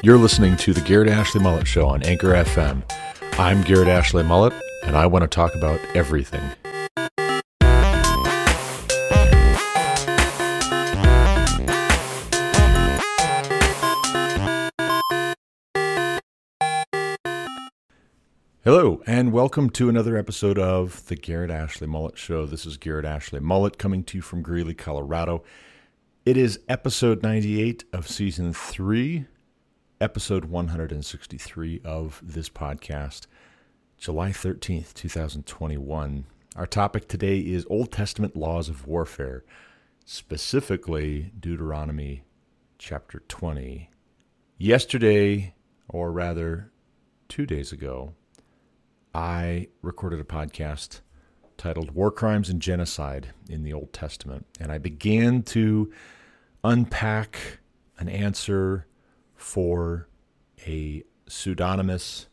[0.00, 2.88] You're listening to the Garrett Ashley Mullet Show on Anchor FM.
[3.36, 4.52] I'm Garrett Ashley Mullet,
[4.84, 6.40] and I want to talk about everything.
[18.62, 22.46] Hello, and welcome to another episode of the Garrett Ashley Mullet Show.
[22.46, 25.42] This is Garrett Ashley Mullet coming to you from Greeley, Colorado.
[26.24, 29.26] It is episode 98 of season 3,
[30.00, 33.26] episode 163 of this podcast,
[33.96, 36.24] July 13th, 2021.
[36.54, 39.44] Our topic today is Old Testament laws of warfare,
[40.04, 42.22] specifically Deuteronomy
[42.78, 43.90] chapter 20.
[44.56, 45.54] Yesterday,
[45.88, 46.70] or rather
[47.28, 48.14] two days ago,
[49.12, 51.00] I recorded a podcast
[51.56, 54.46] titled War Crimes and Genocide in the Old Testament.
[54.60, 55.92] And I began to
[56.62, 57.58] unpack
[57.98, 58.86] an answer
[59.38, 60.08] for
[60.66, 62.26] a pseudonymous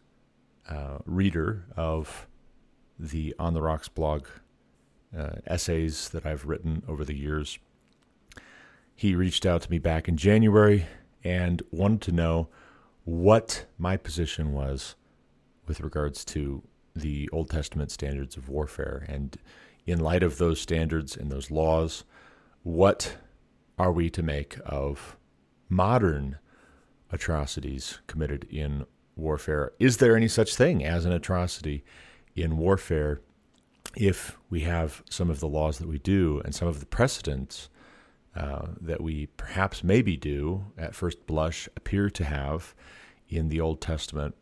[0.68, 2.28] uh, reader of
[3.00, 4.28] the On the Rocks blog
[5.18, 7.60] uh, essays that I've written over the years.
[8.96, 10.88] He reached out to me back in January
[11.24, 12.48] and wanted to know
[13.04, 14.96] what my position was
[15.68, 16.64] with regards to
[16.96, 19.06] the Old Testament standards of warfare.
[19.08, 19.38] And
[19.86, 22.04] in light of those standards and those laws,
[22.64, 23.18] what
[23.78, 25.18] are we to make of
[25.70, 26.40] modern
[27.16, 28.86] atrocities committed in
[29.16, 29.72] warfare?
[29.80, 31.84] Is there any such thing as an atrocity
[32.36, 33.22] in warfare
[33.96, 37.70] if we have some of the laws that we do and some of the precedents
[38.36, 42.76] uh, that we perhaps maybe do at first blush appear to have
[43.30, 44.36] in the Old Testament?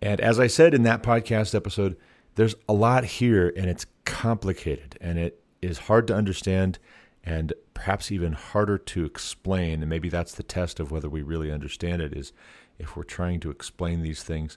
[0.00, 1.96] And as I said in that podcast episode,
[2.34, 6.78] there's a lot here and it's complicated and it is hard to understand
[7.22, 9.80] and perhaps even harder to explain.
[9.80, 12.32] And maybe that's the test of whether we really understand it is
[12.78, 14.56] if we're trying to explain these things.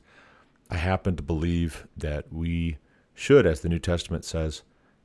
[0.69, 2.77] I happen to believe that we
[3.15, 4.61] should, as the New Testament says,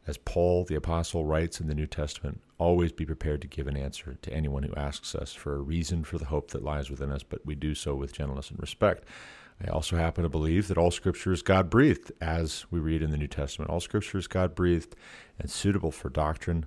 [0.07, 3.77] as Paul the Apostle writes in the New Testament, always be prepared to give an
[3.77, 7.11] answer to anyone who asks us for a reason for the hope that lies within
[7.11, 9.03] us, but we do so with gentleness and respect.
[9.67, 13.13] I also happen to believe that all scripture is God breathed, as we read in
[13.13, 13.71] the New Testament.
[13.71, 14.95] All scripture is God breathed
[15.39, 16.67] and suitable for doctrine,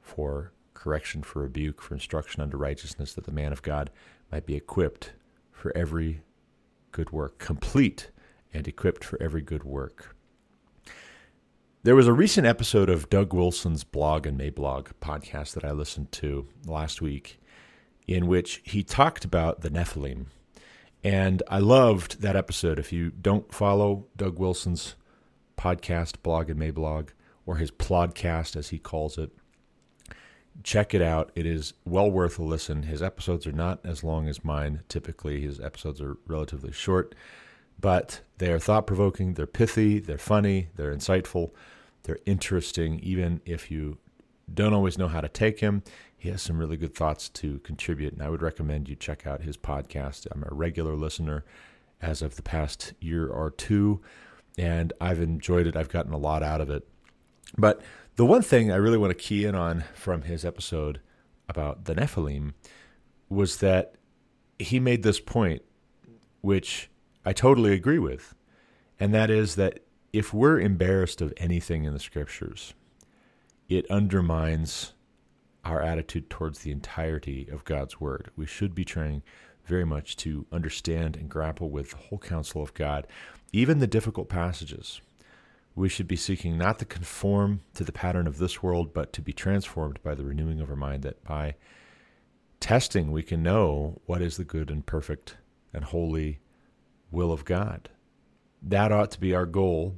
[0.00, 3.90] for correction, for rebuke, for instruction unto righteousness, that the man of God
[4.30, 5.12] might be equipped
[5.50, 6.22] for every
[6.92, 8.10] good work, complete
[8.52, 10.14] and equipped for every good work.
[11.82, 16.10] There was a recent episode of Doug Wilson's blog and Mablog podcast that I listened
[16.12, 17.40] to last week
[18.06, 20.26] in which he talked about the Nephilim
[21.06, 22.80] and I loved that episode.
[22.80, 24.96] If you don't follow Doug Wilson's
[25.56, 27.10] podcast, blog and Mablog,
[27.46, 29.30] or his plodcast as he calls it,
[30.62, 31.30] check it out.
[31.34, 32.84] It is well worth a listen.
[32.84, 35.40] His episodes are not as long as mine typically.
[35.40, 37.14] His episodes are relatively short,
[37.80, 41.50] but they are thought provoking, they're pithy, they're funny, they're insightful,
[42.04, 43.98] they're interesting, even if you
[44.52, 45.82] don't always know how to take him
[46.26, 49.42] he has some really good thoughts to contribute, and I would recommend you check out
[49.42, 50.26] his podcast.
[50.32, 51.44] I'm a regular listener
[52.00, 54.00] as of the past year or two,
[54.58, 55.76] and I've enjoyed it.
[55.76, 56.84] I've gotten a lot out of it.
[57.56, 57.80] But
[58.16, 61.00] the one thing I really want to key in on from his episode
[61.48, 62.54] about the Nephilim
[63.28, 63.94] was that
[64.58, 65.62] he made this point,
[66.40, 66.90] which
[67.24, 68.34] I totally agree with,
[68.98, 69.80] and that is that
[70.12, 72.72] if we're embarrassed of anything in the scriptures,
[73.68, 74.94] it undermines
[75.64, 78.30] our attitude towards the entirety of God's Word.
[78.36, 79.22] We should be trying
[79.64, 83.06] very much to understand and grapple with the whole counsel of God,
[83.52, 85.00] even the difficult passages.
[85.76, 89.22] We should be seeking not to conform to the pattern of this world, but to
[89.22, 91.54] be transformed by the renewing of our mind, that by
[92.58, 95.36] testing we can know what is the good and perfect
[95.72, 96.40] and holy
[97.10, 97.90] will of God.
[98.62, 99.96] That ought to be our goal.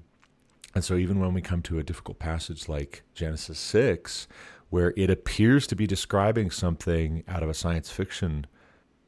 [0.74, 4.26] And so, even when we come to a difficult passage like Genesis 6,
[4.70, 8.46] where it appears to be describing something out of a science fiction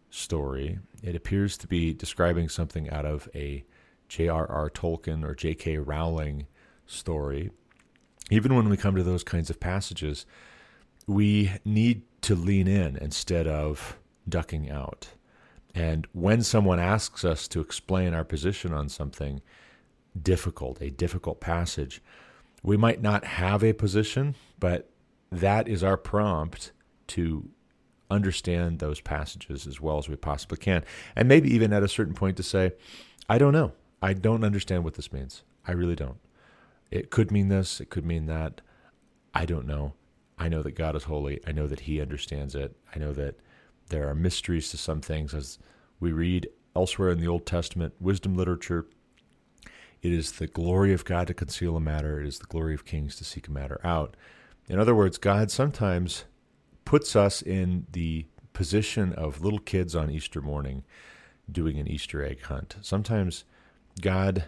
[0.08, 0.78] story.
[1.02, 3.64] It appears to be describing something out of a
[4.08, 4.70] J.R.R.
[4.70, 5.78] Tolkien or J.K.
[5.78, 6.46] Rowling
[6.90, 7.50] story.
[8.30, 10.26] Even when we come to those kinds of passages,
[11.06, 13.98] we need to lean in instead of
[14.28, 15.08] ducking out.
[15.74, 19.40] And when someone asks us to explain our position on something
[20.20, 22.02] difficult, a difficult passage,
[22.62, 24.90] we might not have a position, but
[25.30, 26.72] that is our prompt
[27.08, 27.48] to
[28.10, 30.84] understand those passages as well as we possibly can.
[31.14, 32.72] And maybe even at a certain point to say,
[33.28, 33.72] I don't know.
[34.02, 35.42] I don't understand what this means.
[35.66, 36.18] I really don't.
[36.90, 38.60] It could mean this, it could mean that.
[39.32, 39.94] I don't know.
[40.38, 41.40] I know that God is holy.
[41.46, 42.76] I know that He understands it.
[42.94, 43.36] I know that
[43.88, 45.58] there are mysteries to some things, as
[46.00, 48.86] We read elsewhere in the Old Testament wisdom literature.
[50.02, 52.86] It is the glory of God to conceal a matter, it is the glory of
[52.86, 54.16] kings to seek a matter out.
[54.68, 56.24] In other words, God sometimes
[56.84, 60.84] puts us in the position of little kids on Easter morning
[61.50, 62.76] doing an Easter egg hunt.
[62.80, 63.44] Sometimes
[64.00, 64.44] God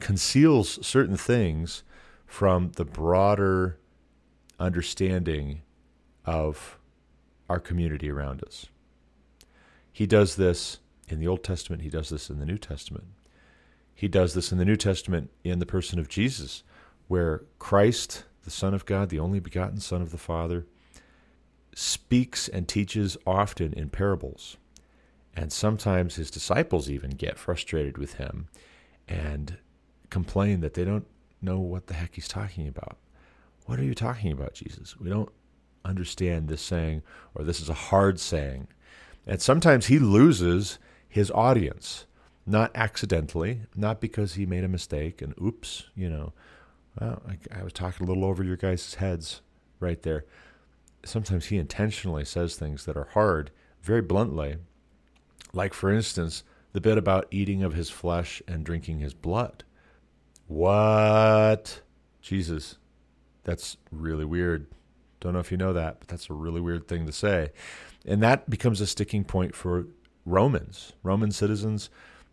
[0.00, 1.82] conceals certain things
[2.26, 3.78] from the broader
[4.58, 5.62] understanding
[6.24, 6.78] of
[7.48, 8.66] our community around us.
[9.92, 10.78] He does this
[11.08, 13.06] in the Old Testament, he does this in the New Testament.
[13.94, 16.62] He does this in the New Testament in the person of Jesus,
[17.08, 20.66] where Christ, the Son of God, the only begotten Son of the Father,
[21.74, 24.56] speaks and teaches often in parables.
[25.34, 28.48] And sometimes his disciples even get frustrated with him
[29.08, 29.58] and
[30.10, 31.06] complain that they don't
[31.40, 32.98] know what the heck he's talking about.
[33.66, 34.98] What are you talking about, Jesus?
[34.98, 35.30] We don't
[35.84, 37.02] understand this saying,
[37.34, 38.68] or this is a hard saying.
[39.26, 40.78] And sometimes he loses
[41.08, 42.06] his audience,
[42.46, 46.32] not accidentally, not because he made a mistake and oops, you know,
[47.00, 49.42] well, I, I was talking a little over your guys' heads
[49.80, 50.24] right there.
[51.04, 53.50] Sometimes he intentionally says things that are hard,
[53.82, 54.56] very bluntly.
[55.52, 56.42] Like, for instance,
[56.78, 59.64] the bit about eating of his flesh and drinking his blood.
[60.46, 61.80] What?
[62.22, 62.76] Jesus,
[63.42, 64.68] that's really weird.
[65.18, 67.50] Don't know if you know that, but that's a really weird thing to say.
[68.06, 69.88] And that becomes a sticking point for
[70.24, 71.90] Romans, Roman citizens,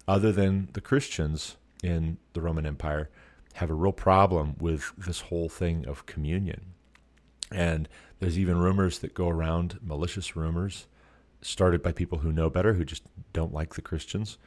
[0.08, 3.10] other than the Christians in the Roman Empire,
[3.54, 6.74] have a real problem with this whole thing of communion.
[7.52, 7.90] And
[8.20, 10.86] there's even rumors that go around, malicious rumors,
[11.46, 13.04] started by people who know better, who just
[13.34, 14.38] don't like the Christians,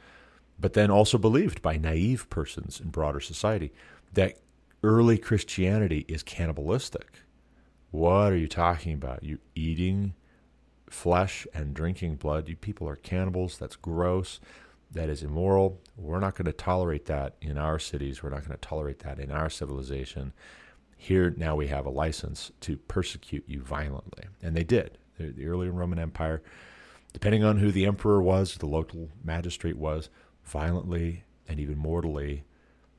[0.59, 3.71] but then also believed by naive persons in broader society
[4.13, 4.37] that
[4.83, 7.21] early Christianity is cannibalistic.
[7.91, 9.23] What are you talking about?
[9.23, 10.13] You eating
[10.89, 12.49] flesh and drinking blood.
[12.49, 13.57] You people are cannibals.
[13.57, 14.39] That's gross.
[14.91, 15.79] That is immoral.
[15.95, 18.23] We're not going to tolerate that in our cities.
[18.23, 20.33] We're not going to tolerate that in our civilization.
[20.97, 24.25] Here now we have a license to persecute you violently.
[24.41, 24.97] And they did.
[25.17, 26.41] The, the early Roman Empire,
[27.13, 30.09] depending on who the emperor was, the local magistrate was,
[30.43, 32.43] violently and even mortally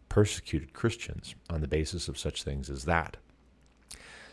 [0.09, 3.17] persecuted Christians on the basis of such things as that.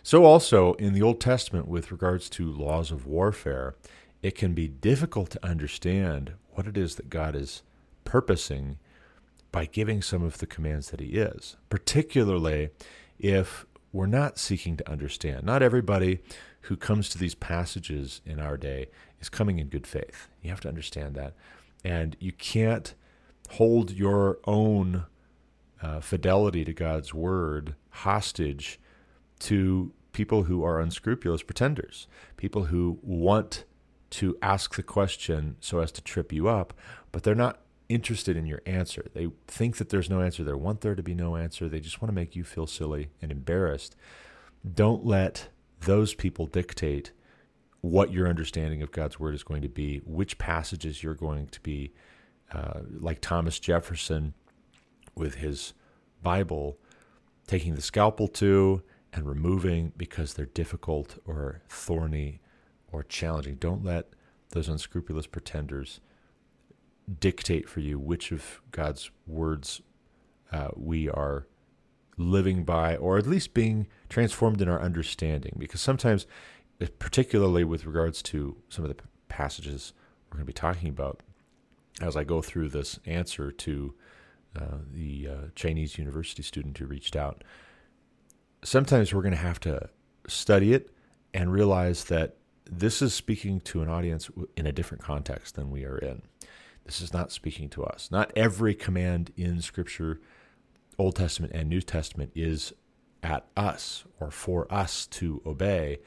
[0.03, 3.75] So, also in the Old Testament, with regards to laws of warfare,
[4.21, 7.61] it can be difficult to understand what it is that God is
[8.03, 8.77] purposing
[9.51, 12.69] by giving some of the commands that He is, particularly
[13.19, 15.45] if we're not seeking to understand.
[15.45, 16.19] Not everybody
[16.67, 18.87] who comes to these passages in our day
[19.21, 20.27] is coming in good faith.
[20.41, 21.33] You have to understand that.
[21.83, 22.93] And you can't
[23.51, 25.05] hold your own
[25.81, 28.79] uh, fidelity to God's word hostage
[29.39, 33.63] to people who are unscrupulous pretenders, people who want
[34.09, 36.73] to ask the question so as to trip you up,
[37.11, 39.05] but they're not interested in your answer.
[39.13, 40.43] They think that there's no answer.
[40.43, 41.69] They want there to be no answer.
[41.69, 43.95] They just want to make you feel silly and embarrassed.
[44.69, 45.47] Don't let
[45.81, 47.11] those people dictate
[47.81, 51.61] what your understanding of God's word is going to be, which passages you're going to
[51.61, 51.91] be,
[52.51, 54.33] uh, like Thomas Jefferson
[55.15, 55.73] with his
[56.21, 56.77] Bible,
[57.45, 58.81] taking the scalpel to
[59.13, 62.41] and removing because they're difficult or thorny
[62.91, 63.55] or challenging.
[63.55, 64.09] Don't let
[64.49, 65.99] those unscrupulous pretenders
[67.19, 69.81] dictate for you which of God's words
[70.51, 71.47] uh, we are
[72.17, 75.55] living by, or at least being transformed in our understanding.
[75.57, 76.25] Because sometimes,
[76.99, 79.93] particularly with regards to some of the passages
[80.29, 81.21] we're going to be talking about,
[82.01, 83.93] as I go through this answer to
[84.55, 87.43] uh, the uh, Chinese university student who reached out,
[88.63, 89.89] sometimes we're going to have to
[90.27, 90.91] study it
[91.33, 92.35] and realize that
[92.69, 96.21] this is speaking to an audience in a different context than we are in.
[96.85, 98.09] This is not speaking to us.
[98.11, 100.19] Not every command in Scripture,
[100.97, 102.73] Old Testament and New Testament, is
[103.23, 105.99] at us or for us to obey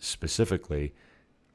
[0.00, 0.94] specifically.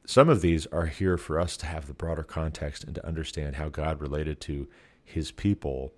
[0.05, 3.55] Some of these are here for us to have the broader context and to understand
[3.55, 4.67] how God related to
[5.03, 5.93] his people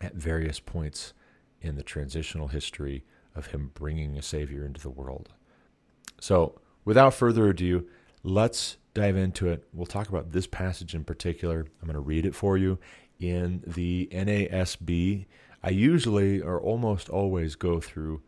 [0.00, 1.12] at various points
[1.60, 5.30] in the transitional history of him bringing a Savior into the world.
[6.20, 7.86] So, without further ado,
[8.22, 9.64] let's dive into it.
[9.72, 11.66] We'll talk about this passage in particular.
[11.80, 12.78] I'm going to read it for you
[13.18, 15.26] in the NASB.
[15.62, 18.22] I usually or almost always go through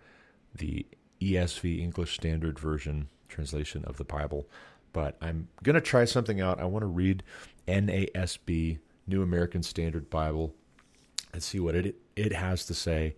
[0.54, 0.87] the
[1.21, 4.49] ESV English Standard Version translation of the Bible,
[4.92, 6.61] but I'm going to try something out.
[6.61, 7.23] I want to read
[7.66, 10.54] NASB, New American Standard Bible,
[11.33, 13.14] and see what it it has to say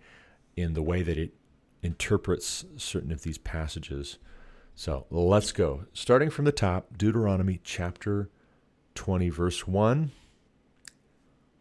[0.55, 1.33] in the way that it
[1.81, 4.17] interprets certain of these passages.
[4.75, 5.85] So let's go.
[5.93, 8.29] Starting from the top, Deuteronomy chapter
[8.95, 10.11] 20, verse 1.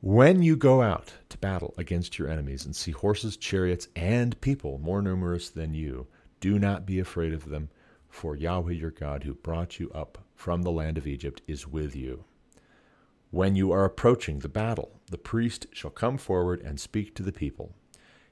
[0.02, 4.78] When you go out to battle against your enemies and see horses, chariots, and people
[4.78, 6.06] more numerous than you,
[6.40, 7.68] do not be afraid of them,
[8.08, 11.94] for Yahweh your God, who brought you up from the land of Egypt, is with
[11.94, 12.24] you.
[13.30, 17.30] When you are approaching the battle, the priest shall come forward and speak to the
[17.30, 17.74] people.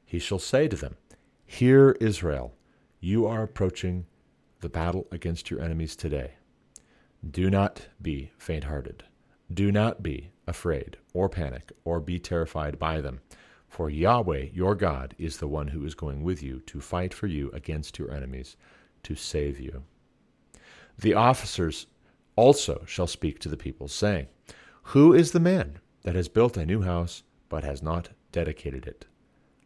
[0.06, 0.96] He shall say to them,
[1.44, 2.54] Hear, Israel,
[2.98, 4.06] you are approaching
[4.60, 6.36] the battle against your enemies today.
[7.30, 9.04] Do not be faint hearted.
[9.52, 13.20] Do not be afraid or panic or be terrified by them.
[13.68, 17.26] For Yahweh your God is the one who is going with you to fight for
[17.26, 18.56] you against your enemies,
[19.02, 19.84] to save you.
[20.98, 21.86] The officers
[22.34, 24.26] also shall speak to the people, saying,
[24.94, 29.06] Who is the man that has built a new house, but has not dedicated it?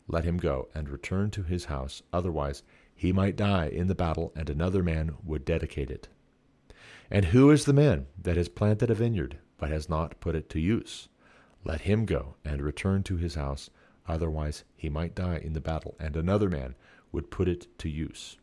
[0.09, 2.63] Let him go and return to his house, otherwise
[2.95, 6.09] he might die in the battle, and another man would dedicate it.
[7.11, 10.51] And who is the man that has planted a vineyard, but has not put it
[10.51, 11.09] to use?
[11.63, 13.71] Let him go and return to his house,
[14.09, 16.75] otherwise he might die in the battle, and another man
[17.13, 18.39] would put it to use.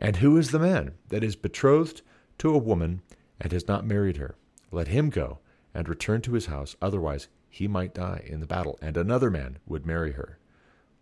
[0.00, 2.02] And who is the man that is betrothed
[2.38, 3.02] to a woman
[3.40, 4.34] and has not married her?
[4.72, 5.38] Let him go
[5.72, 9.60] and return to his house, otherwise he might die in the battle, and another man
[9.64, 10.38] would marry her.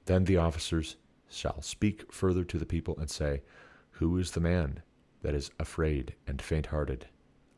[0.05, 0.97] Then the officers
[1.31, 3.41] shall speak further to the people and say,
[3.93, 4.83] Who is the man
[5.23, 7.07] that is afraid and faint hearted?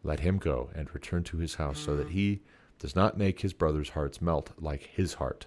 [0.02, 2.40] Let him go and return to his house, so that he
[2.78, 5.46] does not make his brother's hearts melt like his heart.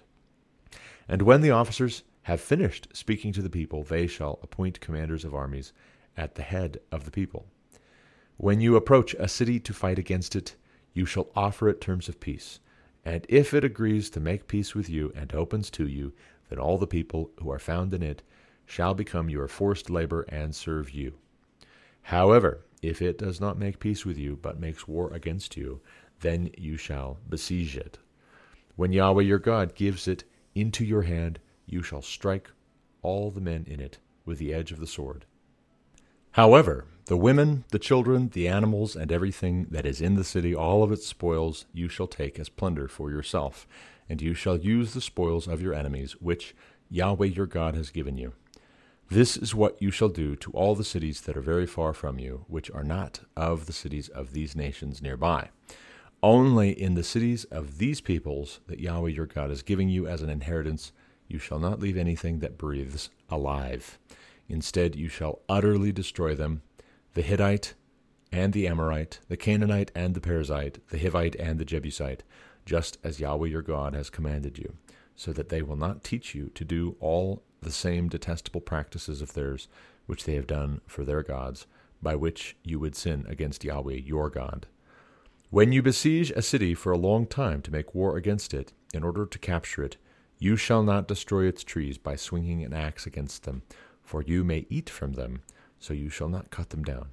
[1.08, 5.34] And when the officers have finished speaking to the people, they shall appoint commanders of
[5.34, 5.72] armies
[6.16, 7.46] at the head of the people.
[8.38, 10.56] When you approach a city to fight against it,
[10.92, 12.58] you shall offer it terms of peace.
[13.04, 16.12] And if it agrees to make peace with you and opens to you,
[16.48, 18.22] then all the people who are found in it
[18.64, 21.14] shall become your forced labor and serve you.
[22.02, 25.80] However, if it does not make peace with you, but makes war against you,
[26.20, 27.98] then you shall besiege it.
[28.76, 32.50] When Yahweh your God gives it into your hand, you shall strike
[33.02, 35.24] all the men in it with the edge of the sword.
[36.32, 40.82] However, the women, the children, the animals, and everything that is in the city, all
[40.82, 43.66] of its spoils, you shall take as plunder for yourself,
[44.08, 46.54] and you shall use the spoils of your enemies, which
[46.90, 48.32] Yahweh your God has given you.
[49.08, 52.18] This is what you shall do to all the cities that are very far from
[52.18, 55.50] you, which are not of the cities of these nations nearby.
[56.24, 60.22] Only in the cities of these peoples that Yahweh your God is giving you as
[60.22, 60.90] an inheritance,
[61.28, 63.98] you shall not leave anything that breathes alive.
[64.48, 66.62] Instead, you shall utterly destroy them
[67.14, 67.74] the Hittite
[68.32, 72.24] and the Amorite, the Canaanite and the Perizzite, the Hivite and the Jebusite,
[72.64, 74.74] just as Yahweh your God has commanded you,
[75.14, 79.34] so that they will not teach you to do all the same detestable practices of
[79.34, 79.66] theirs
[80.06, 81.66] which they have done for their gods,
[82.00, 84.68] by which you would sin against Yahweh your God.
[85.50, 89.02] When you besiege a city for a long time to make war against it, in
[89.02, 89.96] order to capture it,
[90.38, 93.62] you shall not destroy its trees by swinging an axe against them,
[94.00, 95.42] for you may eat from them,
[95.80, 97.08] so you shall not cut them down.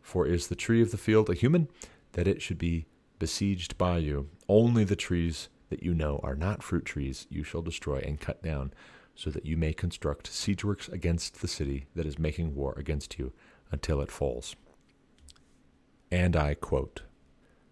[0.00, 1.66] For is the tree of the field a human,
[2.12, 2.86] that it should be
[3.18, 4.28] besieged by you?
[4.48, 8.44] Only the trees that you know are not fruit trees you shall destroy and cut
[8.44, 8.72] down,
[9.16, 13.18] so that you may construct siege works against the city that is making war against
[13.18, 13.32] you
[13.72, 14.54] until it falls.
[16.10, 17.02] And I quote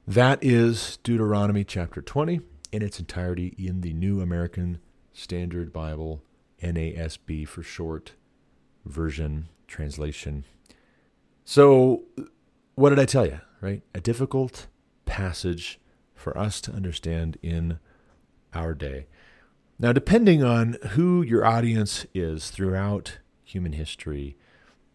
[0.09, 2.41] That is Deuteronomy chapter 20
[2.73, 4.79] in its entirety in the New American
[5.13, 6.23] Standard Bible,
[6.61, 8.13] NASB for short,
[8.85, 10.45] version, translation.
[11.45, 12.03] So,
[12.75, 13.83] what did I tell you, right?
[13.95, 14.67] A difficult
[15.05, 15.79] passage
[16.15, 17.79] for us to understand in
[18.55, 19.07] our day.
[19.79, 24.37] Now, depending on who your audience is throughout human history,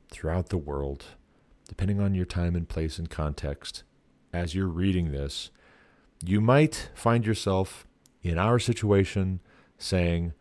[0.09, 1.05] throughout the world,
[1.67, 3.83] depending on your time and place and context,
[4.31, 5.51] as you're reading this,
[6.23, 7.85] you might find yourself
[8.23, 9.41] in our situation
[9.77, 10.33] saying,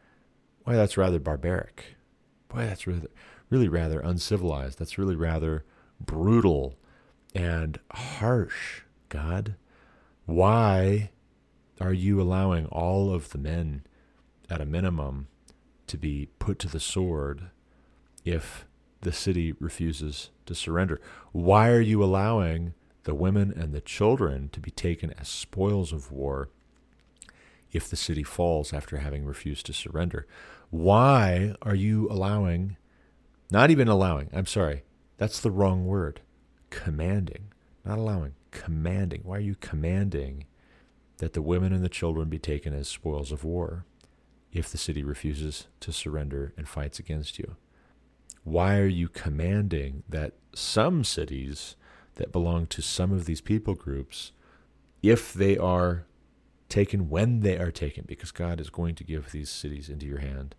[0.65, 1.97] Boy, that's rather barbaric.
[2.49, 2.87] Boy, that's
[3.51, 4.79] really rather uncivilized.
[4.79, 5.65] That's really rather
[6.01, 6.79] brutal
[7.35, 9.57] and harsh, God.
[10.27, 11.11] Why
[11.81, 13.83] are you allowing all of the men
[14.51, 15.29] at a minimum,
[15.87, 17.51] to be put to the sword
[18.25, 18.67] if
[19.01, 21.01] the city refuses to surrender?
[21.33, 22.75] Why are you allowing
[23.05, 26.51] the women and the children to be taken as spoils of war
[27.73, 30.27] if the city falls after having refused to surrender?
[30.71, 32.77] Why are you allowing,
[33.51, 34.83] not even allowing, I'm sorry,
[35.17, 36.21] that's the wrong word,
[36.71, 37.53] commanding,
[37.85, 39.23] not allowing, commanding.
[39.25, 40.45] Why are you commanding
[41.19, 43.85] that the women and the children be taken as spoils of war?
[44.53, 47.57] If the city refuses to surrender and fights against you?
[48.45, 51.77] Why are you commanding that some cities
[52.15, 54.33] that belong to some of these people groups
[55.03, 56.07] if they are
[56.69, 60.19] taken, when they are taken, because God is going to give these cities into your
[60.19, 60.55] hand,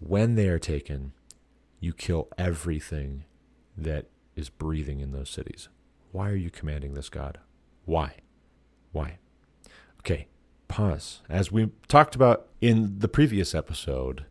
[0.00, 1.12] when they are taken,
[1.80, 3.24] you kill everything
[3.76, 5.68] that is breathing in those cities.
[6.10, 7.38] Why are you commanding this, God?
[7.84, 8.16] Why?
[8.92, 9.18] Why?
[10.00, 10.26] Okay,
[10.72, 11.20] pause.
[11.28, 14.24] As we talked about in the previous episode,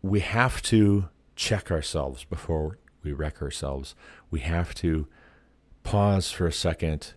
[0.00, 3.94] we have to check ourselves before we wreck ourselves.
[4.30, 5.06] We have to
[5.82, 7.12] pause for a second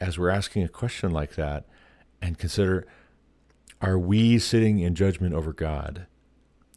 [0.00, 1.66] as we're asking a question like that
[2.22, 2.86] and consider
[3.82, 6.06] are we sitting in judgment over God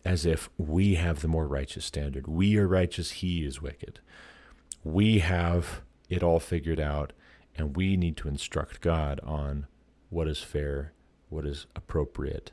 [0.04, 2.28] as if we have the more righteous standard?
[2.28, 4.02] We are righteous, he is wicked.
[4.84, 7.14] We have it all figured out,
[7.56, 9.68] and we need to instruct God on
[10.10, 10.93] what is fair,
[11.34, 12.52] what is appropriate.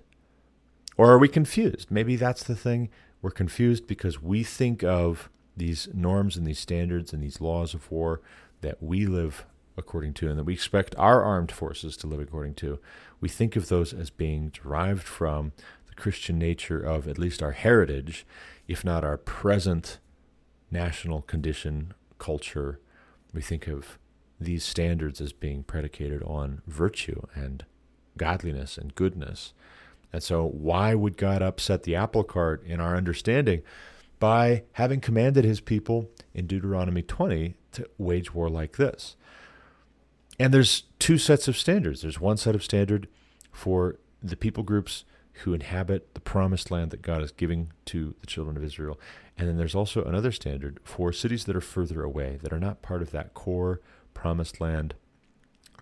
[0.97, 1.91] Or are we confused?
[1.91, 2.89] Maybe that's the thing.
[3.23, 7.91] We're confused because we think of these norms and these standards and these laws of
[7.91, 8.21] war
[8.63, 9.47] that we live
[9.77, 12.79] according to and that we expect our armed forces to live according to.
[13.21, 15.53] We think of those as being derived from
[15.89, 18.27] the Christian nature of at least our heritage,
[18.69, 19.99] if not our present
[20.71, 22.81] national condition, culture.
[23.33, 23.99] We think of
[24.39, 27.65] these standards as being predicated on virtue and
[28.17, 29.53] godliness and goodness.
[30.13, 33.63] And so, why would God upset the apple cart in our understanding
[34.19, 39.17] by having commanded his people in Deuteronomy 20 to wage war like this?
[40.39, 42.03] And there's two sets of standards.
[42.03, 43.09] There's one set of standard
[43.53, 45.05] for the people groups
[45.45, 48.99] who inhabit the promised land that God is giving to the children of Israel.
[49.39, 52.83] And then there's also another standard for cities that are further away, that are not
[52.83, 53.81] part of that core
[54.13, 54.95] promised land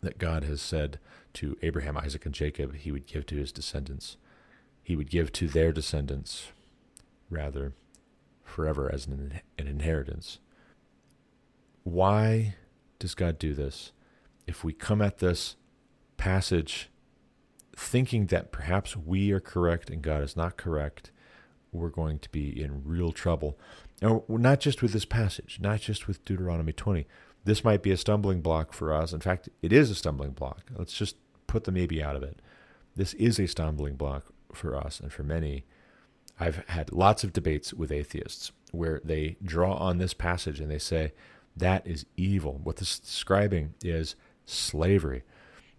[0.03, 0.99] that God has said
[1.35, 4.17] to Abraham, Isaac, and Jacob he would give to his descendants.
[4.83, 6.49] He would give to their descendants,
[7.31, 7.75] rather,
[8.43, 10.39] forever as an, an inheritance.
[11.85, 12.55] Why
[12.99, 13.93] does God do this?
[14.47, 15.57] If we come at this
[16.17, 16.91] passage
[17.77, 21.11] thinking that perhaps we are correct and God is not correct,
[21.73, 23.59] we're going to be in real trouble.
[24.01, 27.07] And not just with this passage, not just with Deuteronomy 20.
[27.49, 29.15] This might be a stumbling block for us.
[29.15, 30.65] In fact, it is a stumbling block.
[30.77, 32.43] Let's just put the maybe out of it.
[32.95, 35.65] This is a stumbling block for us and for many.
[36.39, 40.79] I've had lots of debates with atheists where they draw on this passage and they
[40.79, 41.13] say,
[41.57, 42.61] that is evil.
[42.63, 45.23] What this is describing is slavery.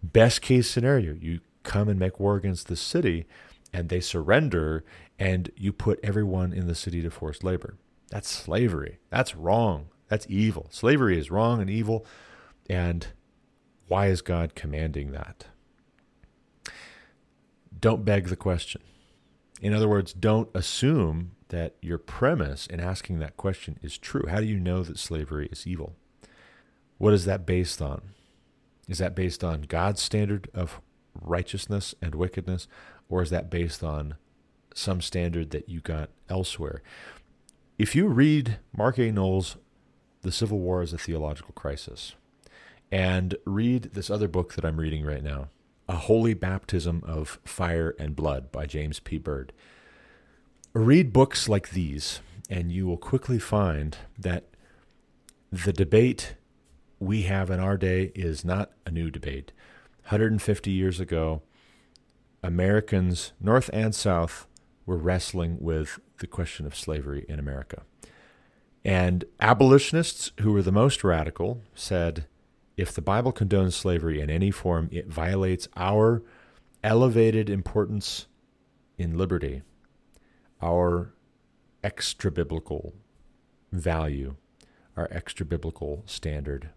[0.02, 3.28] Best case scenario, you come and make war against the city
[3.72, 4.84] and they surrender
[5.20, 7.78] and you put everyone in the city to forced labor.
[8.10, 8.98] That's slavery.
[9.12, 9.90] That's wrong.
[10.10, 10.68] That's evil.
[10.72, 12.06] Slavery is wrong and evil.
[12.70, 13.08] And
[13.88, 15.46] why is God commanding that?
[17.80, 18.82] Don't beg the question.
[19.62, 24.26] In other words, don't assume that your premise in asking that question is true.
[24.28, 25.96] How do you know that slavery is evil?
[26.98, 28.02] What is that based on?
[28.88, 30.82] Is that based on God's standard of
[31.20, 32.68] righteousness and wickedness,
[33.08, 34.16] or is that based on
[34.74, 36.82] some standard that you got elsewhere?
[37.78, 39.12] If you read Mark A.
[39.12, 39.58] Noll's
[40.22, 42.14] The Civil War as a Theological Crisis,
[42.92, 45.48] and read this other book that I'm reading right now,
[45.88, 49.18] A Holy Baptism of Fire and Blood by James P.
[49.18, 49.54] Byrd,
[50.74, 54.46] read books like these, and you will quickly find that
[55.52, 56.36] the debate
[57.00, 59.52] we have in our day is not a new debate.
[60.04, 61.42] 150 years ago,
[62.44, 64.48] Americans, North and South,
[64.86, 67.84] were wrestling with the question of slavery in America.
[68.84, 72.28] And abolitionists, who were the most radical, said
[72.78, 76.24] if the Bible condones slavery in any form, it violates our
[76.84, 78.28] elevated importance
[78.98, 79.64] in liberty,
[80.62, 81.14] our
[81.84, 82.94] extra biblical
[83.72, 84.36] value,
[84.96, 86.70] our extra biblical standard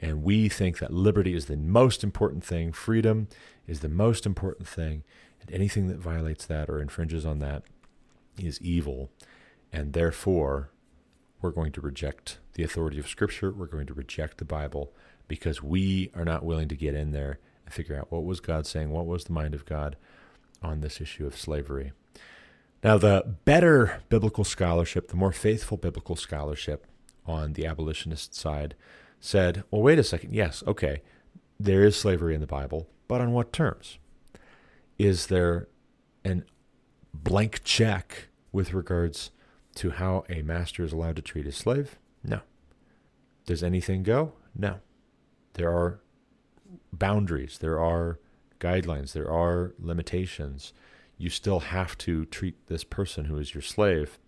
[0.00, 3.28] and we think that liberty is the most important thing, freedom
[3.66, 5.04] is the most important thing,
[5.40, 7.64] and anything that violates that or infringes on that
[8.38, 9.10] is evil.
[9.72, 10.70] And therefore,
[11.40, 13.52] we're going to reject the authority of Scripture.
[13.52, 14.92] We're going to reject the Bible
[15.28, 18.66] because we are not willing to get in there and figure out what was God
[18.66, 19.96] saying, what was the mind of God
[20.62, 21.92] on this issue of slavery.
[22.82, 26.86] Now, the better biblical scholarship, the more faithful biblical scholarship
[27.26, 28.74] on the abolitionist side,
[29.20, 30.34] said, well, wait a second.
[30.34, 31.02] Yes, okay,
[31.58, 33.98] there is slavery in the Bible, but on what terms?
[34.98, 35.68] Is there
[36.24, 36.44] an
[37.12, 39.30] blank check with regards
[39.76, 41.98] to how a master is allowed to treat his slave?
[42.22, 42.40] No.
[43.46, 44.32] Does anything go?
[44.54, 44.80] No.
[45.54, 46.00] There are
[46.92, 48.18] boundaries, there are
[48.58, 50.72] guidelines, there are limitations.
[51.18, 54.18] You still have to treat this person who is your slave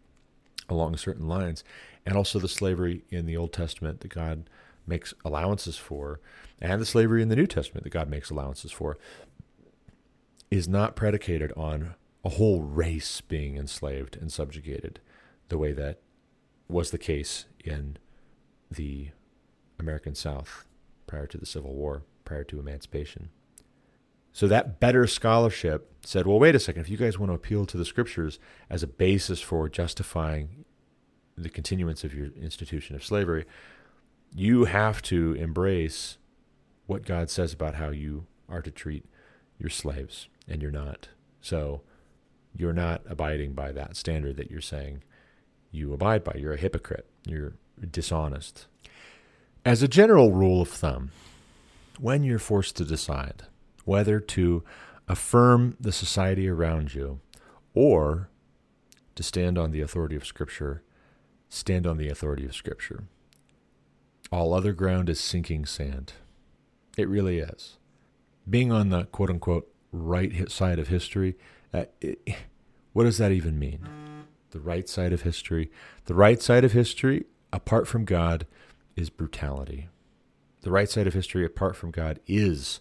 [0.69, 1.65] along certain lines.
[2.05, 4.49] And also the slavery in the Old Testament that God
[4.87, 6.21] makes allowances for,
[6.61, 8.99] and the slavery in the New Testament that God makes allowances for,
[10.51, 15.01] is not predicated on a whole race being enslaved and subjugated
[15.53, 15.99] the way that
[16.67, 17.99] was the case in
[18.71, 19.11] the
[19.79, 20.65] American South
[21.07, 23.29] prior to the Civil War, prior to emancipation.
[24.33, 27.67] So that better scholarship said, well, wait a second, if you guys want to appeal
[27.67, 28.39] to the scriptures
[28.71, 30.65] as a basis for justifying
[31.37, 33.45] the continuance of your institution of slavery,
[34.35, 36.17] you have to embrace
[36.87, 39.05] what God says about how you are to treat
[39.59, 41.09] your slaves, and you're not.
[41.43, 41.83] So
[42.57, 45.03] you're not abiding by that standard that you're saying
[45.73, 46.37] you abide by.
[46.39, 47.07] You're a hypocrite.
[47.27, 47.55] You're
[47.91, 48.67] dishonest.
[49.65, 51.11] As a general rule of thumb,
[51.99, 53.45] when you're forced to decide
[53.85, 54.63] whether to
[55.09, 57.21] affirm the society around you
[57.75, 58.29] or
[59.15, 60.83] to stand on the authority of Scripture,
[61.49, 63.05] stand on the authority of Scripture.
[64.31, 66.15] All other ground is sinking sand.
[66.97, 67.79] It really is.
[68.49, 71.37] Being on the quote unquote right side of history,
[71.73, 72.21] uh, it,
[72.93, 74.12] what does that even mean?
[74.53, 75.71] The right side of history.
[76.05, 78.47] The right side of history, apart from God,
[78.97, 79.89] is brutality.
[80.61, 82.81] The right side of history, apart from God, is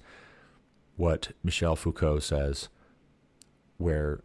[0.97, 2.67] what Michel Foucault says,
[3.77, 4.21] where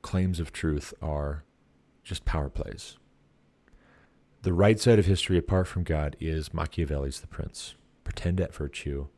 [0.00, 1.44] claims of truth are
[2.02, 2.96] just power plays.
[4.42, 7.74] The right side of history, apart from God, is Machiavelli's The Prince.
[8.04, 9.08] Pretend at virtue,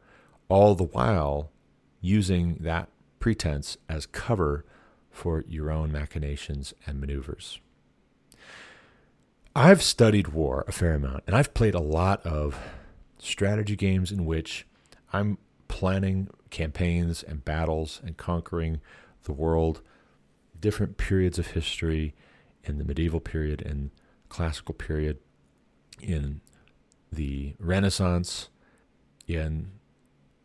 [0.48, 1.52] all the while
[2.00, 2.88] using that
[3.20, 4.64] pretense as cover
[5.12, 7.60] for your own machinations and maneuvers.
[9.54, 12.58] I've studied war a fair amount, and I've played a lot of
[13.18, 14.66] strategy games in which
[15.12, 18.80] I'm planning campaigns and battles and conquering
[19.24, 19.82] the world,
[20.58, 22.14] different periods of history
[22.64, 23.90] in the medieval period and
[24.28, 25.18] classical period,
[26.00, 26.40] in
[27.12, 28.48] the Renaissance,
[29.26, 29.72] in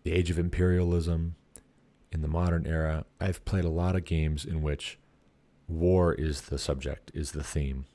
[0.03, 1.35] the age of imperialism,
[2.11, 4.97] in the modern era, I've played a lot of games in which
[5.67, 7.85] war is the subject, is the theme.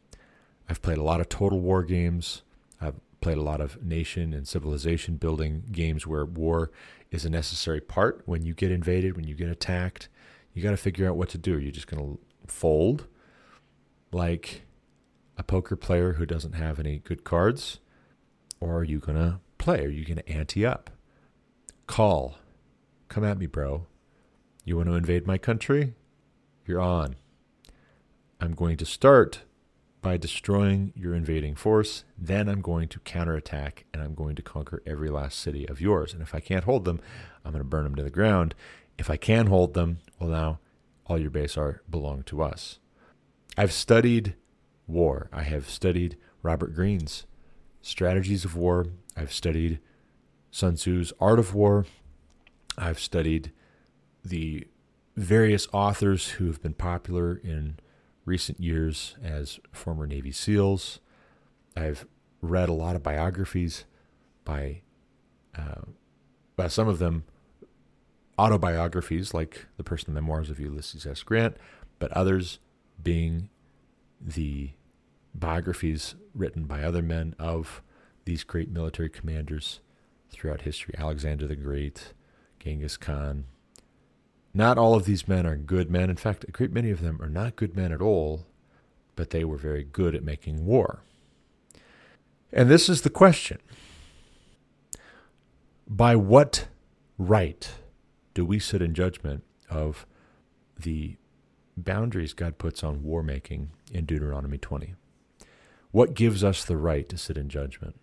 [0.69, 2.43] I've played a lot of total war games.
[2.81, 6.71] I've played a lot of nation and civilization building games where war
[7.11, 8.23] is a necessary part.
[8.27, 10.09] When you get invaded, when you get attacked,
[10.53, 11.55] you got to figure out what to do.
[11.55, 13.07] Are you just going to fold
[14.13, 14.63] like
[15.39, 17.79] a poker player who doesn't have any good cards?
[18.61, 19.85] Or are you going to play?
[19.85, 20.91] Are you going to ante up?
[21.87, 22.37] Call.
[23.09, 23.87] Come at me, bro.
[24.65, 25.95] You want to invade my country?
[26.67, 27.17] You're on.
[28.41, 29.43] I'm going to start
[30.03, 32.05] by destroying your invading force.
[32.17, 36.13] Then I'm going to counterattack and I'm going to conquer every last city of yours.
[36.13, 37.01] And if I can't hold them,
[37.45, 38.55] I'm going to burn them to the ground.
[38.99, 40.61] If I can hold them, well, now
[41.07, 42.79] all your base are belong to us.
[43.57, 44.35] I've studied
[44.87, 45.29] war.
[45.33, 47.27] I have studied Robert Greene's
[47.81, 48.87] strategies of war.
[49.17, 49.81] I've studied
[50.53, 51.87] Sun Tzu's art of war.
[52.79, 53.53] I've studied
[54.25, 54.67] the
[55.17, 57.79] various authors who have been popular in
[58.25, 61.01] recent years as former Navy SEALs.
[61.77, 62.07] I've
[62.41, 63.85] read a lot of biographies
[64.45, 64.83] by,
[65.57, 65.83] uh,
[66.57, 67.25] by some of them
[68.39, 71.23] autobiographies, like the personal memoirs of Ulysses S.
[71.23, 71.57] Grant,
[71.99, 72.59] but others
[73.03, 73.49] being
[74.21, 74.71] the
[75.35, 77.83] biographies written by other men of
[78.25, 79.81] these great military commanders
[80.31, 82.15] throughout history Alexander the Great,
[82.59, 83.45] Genghis Khan,
[84.55, 86.11] not all of these men are good men.
[86.11, 88.45] In fact, a great many of them are not good men at all,
[89.17, 91.03] but they were very good at making war.
[92.53, 93.59] And this is the question
[95.89, 96.67] By what
[97.17, 97.71] right
[98.35, 100.07] do we sit in judgment of
[100.79, 101.17] the
[101.77, 104.95] boundaries God puts on war making in Deuteronomy 20?
[105.93, 107.97] What gives us the right to sit in judgment?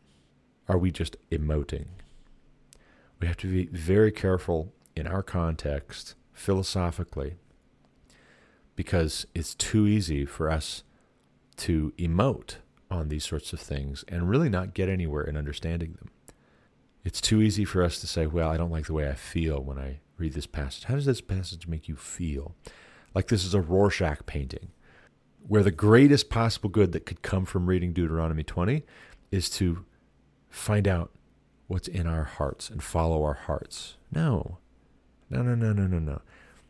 [0.67, 1.87] Are we just emoting?
[3.19, 7.35] We have to be very careful in our context philosophically
[8.77, 10.83] because it's too easy for us
[11.57, 12.55] to emote
[12.89, 16.09] on these sorts of things and really not get anywhere in understanding them.
[17.03, 19.61] It's too easy for us to say, well, I don't like the way I feel
[19.61, 20.85] when I read this passage.
[20.85, 22.55] How does this passage make you feel?
[23.13, 24.69] Like this is a Rorschach painting,
[25.45, 28.83] where the greatest possible good that could come from reading Deuteronomy 20
[29.29, 29.83] is to
[30.49, 31.11] find out
[31.67, 33.97] what's in our hearts and follow our hearts.
[34.11, 34.59] No,
[35.29, 36.21] no, no, no, no, no, no.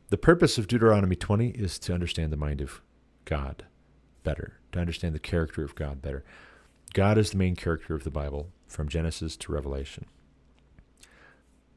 [0.09, 2.81] The purpose of Deuteronomy 20 is to understand the mind of
[3.25, 3.63] God
[4.23, 6.23] better, to understand the character of God better.
[6.93, 10.05] God is the main character of the Bible from Genesis to Revelation.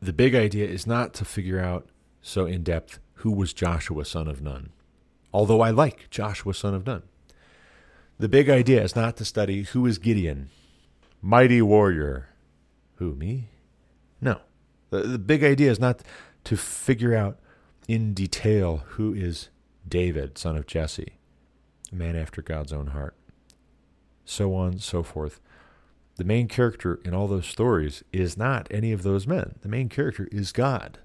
[0.00, 1.88] The big idea is not to figure out
[2.22, 4.70] so in depth who was Joshua, son of Nun,
[5.32, 7.02] although I like Joshua, son of Nun.
[8.18, 10.50] The big idea is not to study who is Gideon,
[11.20, 12.28] mighty warrior,
[12.96, 13.48] Who, me?
[14.20, 14.40] No.
[14.90, 16.02] The, the big idea is not
[16.44, 17.38] to figure out
[17.88, 19.48] in detail who is
[19.86, 21.14] David, son of Jesse,
[21.90, 23.16] a man after God's own heart.
[24.24, 25.40] So on, so forth.
[26.16, 29.56] The main character in all those stories is not any of those men.
[29.62, 30.98] The main character is God.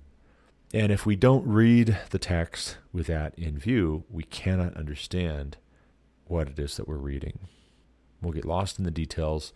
[0.73, 5.57] And if we don't read the text with that in view, we cannot understand
[6.25, 7.39] what it is that we're reading.
[8.21, 9.53] We'll get lost in the details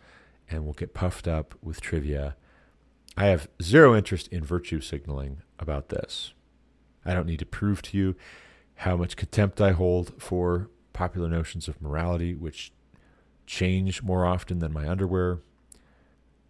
[0.49, 2.35] and we'll get puffed up with trivia.
[3.17, 6.33] I have zero interest in virtue signaling about this.
[7.05, 8.15] I don't need to prove to you
[8.75, 12.71] how much contempt I hold for popular notions of morality, which
[13.45, 15.39] change more often than my underwear.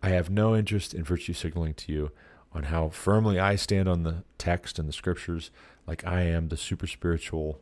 [0.04, 2.12] I have no interest in virtue signaling to you
[2.54, 5.52] on how firmly I stand on the text and the scriptures,
[5.88, 7.60] like I am the super spiritual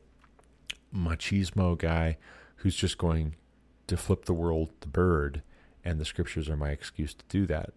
[0.94, 2.18] machismo guy
[2.58, 3.36] who's just going
[3.88, 5.42] to flip the world the bird,
[5.84, 7.72] and the scriptures are my excuse to do that.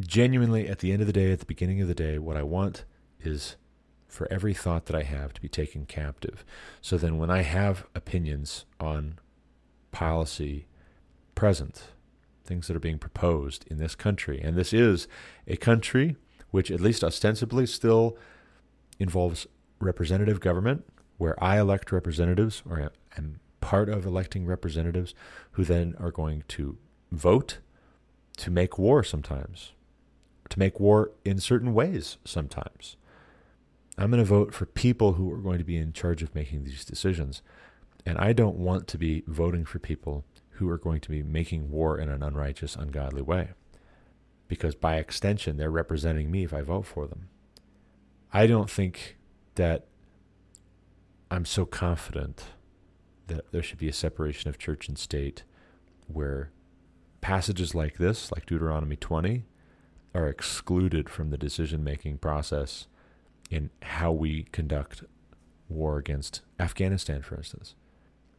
[0.00, 2.42] Genuinely, at the end of the day, at the beginning of the day, what I
[2.42, 2.84] want
[3.20, 3.56] is
[4.06, 6.44] for every thought that I have to be taken captive.
[6.80, 9.18] So then, when I have opinions on
[9.90, 10.66] policy
[11.34, 11.88] present,
[12.44, 14.40] things that are being proposed in this country.
[14.40, 15.06] And this is
[15.46, 16.16] a country
[16.50, 18.16] which, at least ostensibly, still
[18.98, 19.46] involves
[19.80, 20.84] representative government,
[21.18, 25.14] where I elect representatives or am part of electing representatives
[25.52, 26.78] who then are going to
[27.12, 27.58] vote
[28.38, 29.72] to make war sometimes,
[30.50, 32.96] to make war in certain ways sometimes.
[33.96, 36.64] I'm going to vote for people who are going to be in charge of making
[36.64, 37.42] these decisions.
[38.06, 41.70] And I don't want to be voting for people who are going to be making
[41.70, 43.50] war in an unrighteous, ungodly way.
[44.46, 47.28] Because by extension, they're representing me if I vote for them.
[48.32, 49.16] I don't think
[49.56, 49.86] that
[51.30, 52.44] I'm so confident
[53.26, 55.42] that there should be a separation of church and state
[56.06, 56.50] where
[57.20, 59.44] passages like this, like Deuteronomy 20,
[60.14, 62.86] are excluded from the decision making process
[63.50, 65.04] in how we conduct
[65.68, 67.74] war against Afghanistan, for instance.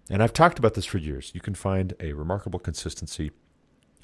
[0.09, 1.31] And I've talked about this for years.
[1.33, 3.31] You can find a remarkable consistency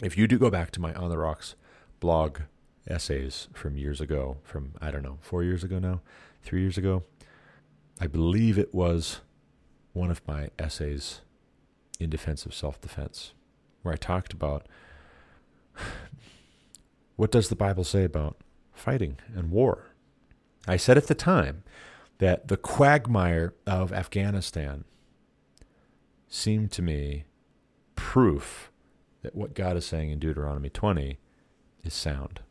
[0.02, 1.56] if you do go back to my On the Rocks
[2.00, 2.40] blog
[2.88, 6.02] essays from years ago, from, I don't know, four years ago now,
[6.44, 7.04] three years ago.
[8.00, 9.22] I believe it was
[9.94, 11.22] one of my essays
[12.00, 13.34] in defense of self defense,
[13.82, 14.68] where I talked about
[17.16, 18.38] what does the Bible say about
[18.76, 19.88] fighting and war.
[20.68, 21.64] I said at the time
[22.20, 24.84] that the quagmire of Afghanistan
[26.28, 27.26] seemed to me
[27.96, 28.72] proof
[29.22, 31.18] that what God is saying in Deuteronomy 20
[31.84, 32.42] is sound.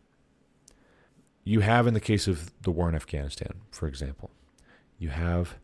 [1.44, 4.30] You have, in the case of the war in Afghanistan, for example,
[4.98, 5.56] you have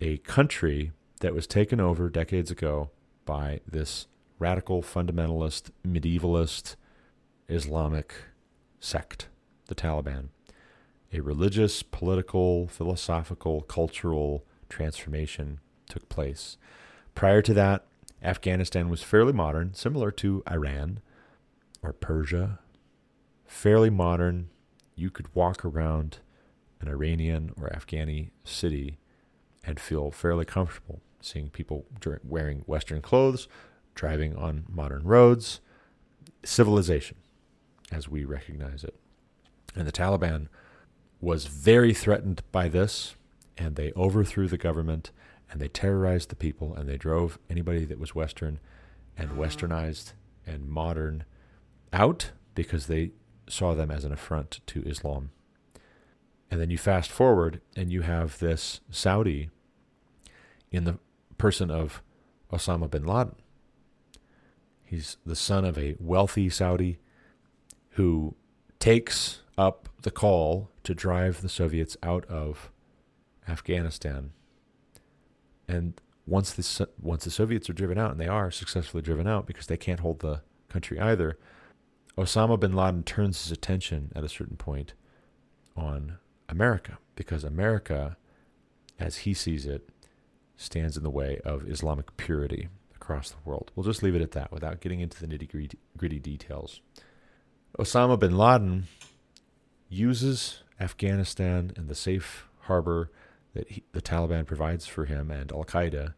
[0.00, 2.90] a country that was taken over decades ago
[3.24, 4.06] by this
[4.38, 6.76] radical fundamentalist, medievalist
[7.52, 8.14] Islamic
[8.80, 9.28] sect,
[9.66, 10.28] the Taliban.
[11.12, 16.56] A religious, political, philosophical, cultural transformation took place.
[17.14, 17.84] Prior to that,
[18.22, 21.00] Afghanistan was fairly modern, similar to Iran
[21.82, 22.60] or Persia.
[23.46, 24.48] Fairly modern.
[24.94, 26.18] You could walk around
[26.80, 28.98] an Iranian or Afghani city
[29.64, 31.86] and feel fairly comfortable seeing people
[32.24, 33.48] wearing Western clothes,
[33.94, 35.60] driving on modern roads.
[36.44, 37.16] Civilization,
[37.92, 38.94] as we recognize it.
[39.76, 40.48] And the Taliban
[41.20, 43.14] was very threatened by this,
[43.56, 45.10] and they overthrew the government
[45.50, 48.58] and they terrorized the people and they drove anybody that was Western
[49.18, 50.12] and westernized
[50.46, 51.24] and modern
[51.92, 53.12] out because they
[53.48, 55.30] saw them as an affront to Islam.
[56.50, 59.50] And then you fast forward and you have this Saudi
[60.70, 60.98] in the
[61.36, 62.02] person of
[62.50, 63.36] Osama bin Laden.
[64.84, 66.98] He's the son of a wealthy Saudi
[67.92, 68.34] who
[68.78, 72.70] takes up the call to drive the Soviets out of
[73.48, 74.32] Afghanistan
[75.68, 79.46] and once the once the Soviets are driven out, and they are successfully driven out
[79.46, 81.38] because they can't hold the country either,
[82.16, 84.94] Osama bin Laden turns his attention at a certain point
[85.76, 88.16] on America because America,
[88.98, 89.88] as he sees it,
[90.56, 93.72] stands in the way of Islamic purity across the world.
[93.74, 96.80] We'll just leave it at that without getting into the nitty gritty details.
[97.78, 98.86] Osama bin Laden
[99.88, 103.10] uses Afghanistan and the safe harbor
[103.54, 106.14] that he, the Taliban provides for him and Al Qaeda,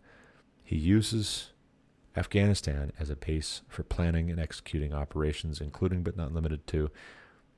[0.64, 1.50] he uses
[2.16, 6.90] Afghanistan as a base for planning and executing operations, including but not limited to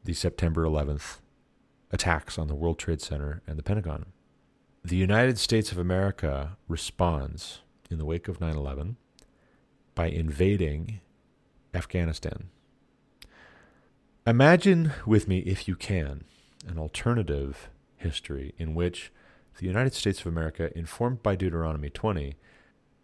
[0.05, 1.19] the September 11th
[1.93, 4.07] attacks on the World Trade Center and the Pentagon.
[4.85, 8.97] The United States of America responds in the wake of 9 11
[9.95, 11.01] by invading
[11.75, 12.51] Afghanistan.
[14.27, 16.25] Imagine with me, if you can,
[16.67, 19.13] an alternative history in which
[19.61, 22.35] the United States of America, informed by Deuteronomy 20,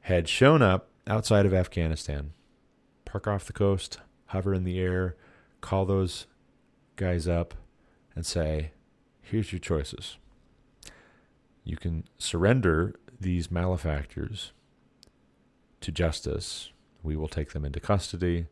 [0.00, 2.32] had shown up outside of Afghanistan,
[3.04, 5.14] park off the coast, hover in the air,
[5.60, 6.26] call those
[6.96, 7.54] guys up,
[8.16, 8.72] and say,
[9.20, 10.16] here's your choices.
[11.62, 14.50] You can surrender these malefactors
[15.82, 16.72] to justice.
[17.04, 18.48] We will take them into custody.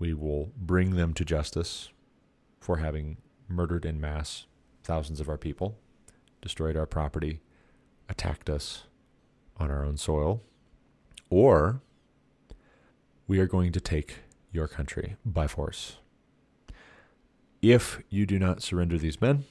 [0.00, 1.90] We will bring them to justice
[2.58, 4.46] for having murdered in mass
[4.82, 5.78] thousands of our people,
[6.40, 7.40] destroyed our property,
[8.08, 8.84] attacked us
[9.58, 10.42] on our own soil.
[11.28, 11.82] Or
[13.26, 15.98] we are going to take your country by force.
[17.60, 19.44] If you do not surrender these men,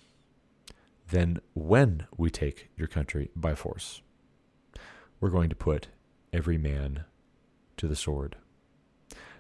[1.11, 4.01] then when we take your country by force,
[5.19, 5.89] we're going to put
[6.33, 7.03] every man
[7.77, 8.35] to the sword.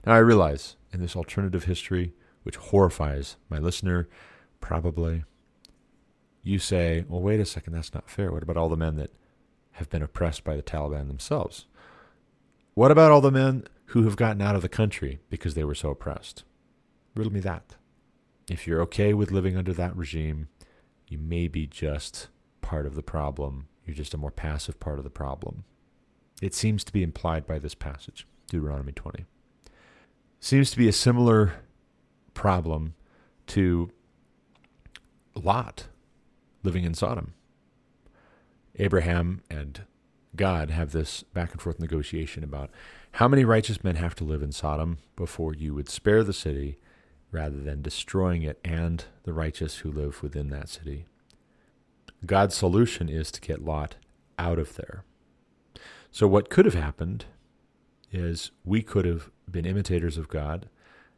[0.05, 4.07] Now, I realize in this alternative history, which horrifies my listener,
[4.61, 5.23] probably,
[6.43, 8.31] you say, well, wait a second, that's not fair.
[8.31, 9.13] What about all the men that
[9.73, 11.65] have been oppressed by the Taliban themselves?
[12.73, 15.75] What about all the men who have gotten out of the country because they were
[15.75, 16.43] so oppressed?
[17.15, 17.75] Riddle me that.
[18.49, 20.47] If you're okay with living under that regime,
[21.07, 22.29] you may be just
[22.61, 23.67] part of the problem.
[23.85, 25.65] You're just a more passive part of the problem.
[26.41, 29.25] It seems to be implied by this passage, Deuteronomy 20.
[30.39, 31.53] Seems to be a similar
[32.33, 32.95] problem
[33.47, 33.91] to
[35.35, 35.87] Lot
[36.63, 37.33] living in Sodom.
[38.75, 39.81] Abraham and
[40.35, 42.69] God have this back and forth negotiation about
[43.13, 46.77] how many righteous men have to live in Sodom before you would spare the city
[47.31, 51.05] rather than destroying it and the righteous who live within that city.
[52.25, 53.95] God's solution is to get Lot
[54.37, 55.03] out of there.
[56.11, 57.25] So, what could have happened
[58.11, 60.69] is we could have been imitators of God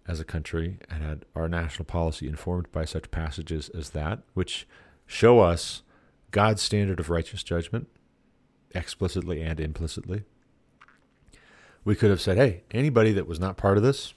[0.07, 4.67] as a country and had our national policy informed by such passages as that, which
[5.05, 5.83] show us
[6.31, 7.87] God's standard of righteous judgment
[8.73, 10.23] explicitly and implicitly.
[11.83, 14.13] We could have said, hey, anybody that was not part of this,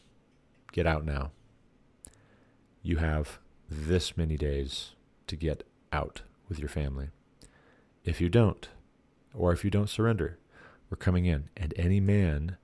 [0.72, 1.30] get out now
[2.84, 4.90] you have this many days
[5.26, 7.08] to get out with your family.
[8.04, 8.68] If you don't,
[9.32, 10.38] or if you don't surrender,
[10.90, 11.48] we're coming in.
[11.56, 12.58] And any man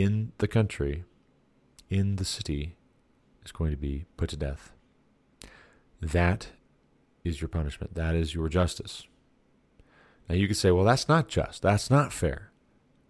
[0.00, 1.04] in the country,
[1.88, 2.76] in the city,
[3.44, 4.72] is going to be put to death.
[6.00, 6.48] That
[7.24, 7.94] is your punishment.
[7.94, 9.06] That is your justice.
[10.28, 11.62] Now you could say, well, that's not just.
[11.62, 12.50] That's not fair.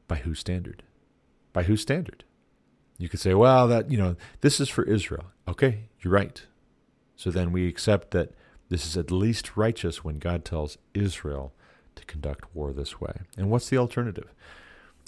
[0.06, 0.82] By whose standard?
[1.52, 2.24] By whose standard?
[2.98, 5.24] You could say, well, that, you know, this is for Israel.
[5.48, 6.42] Okay, you're right.
[7.16, 8.32] So then we accept that
[8.68, 11.52] this is at least righteous when God tells Israel
[11.94, 13.20] to conduct war this way.
[13.36, 14.32] And what's the alternative?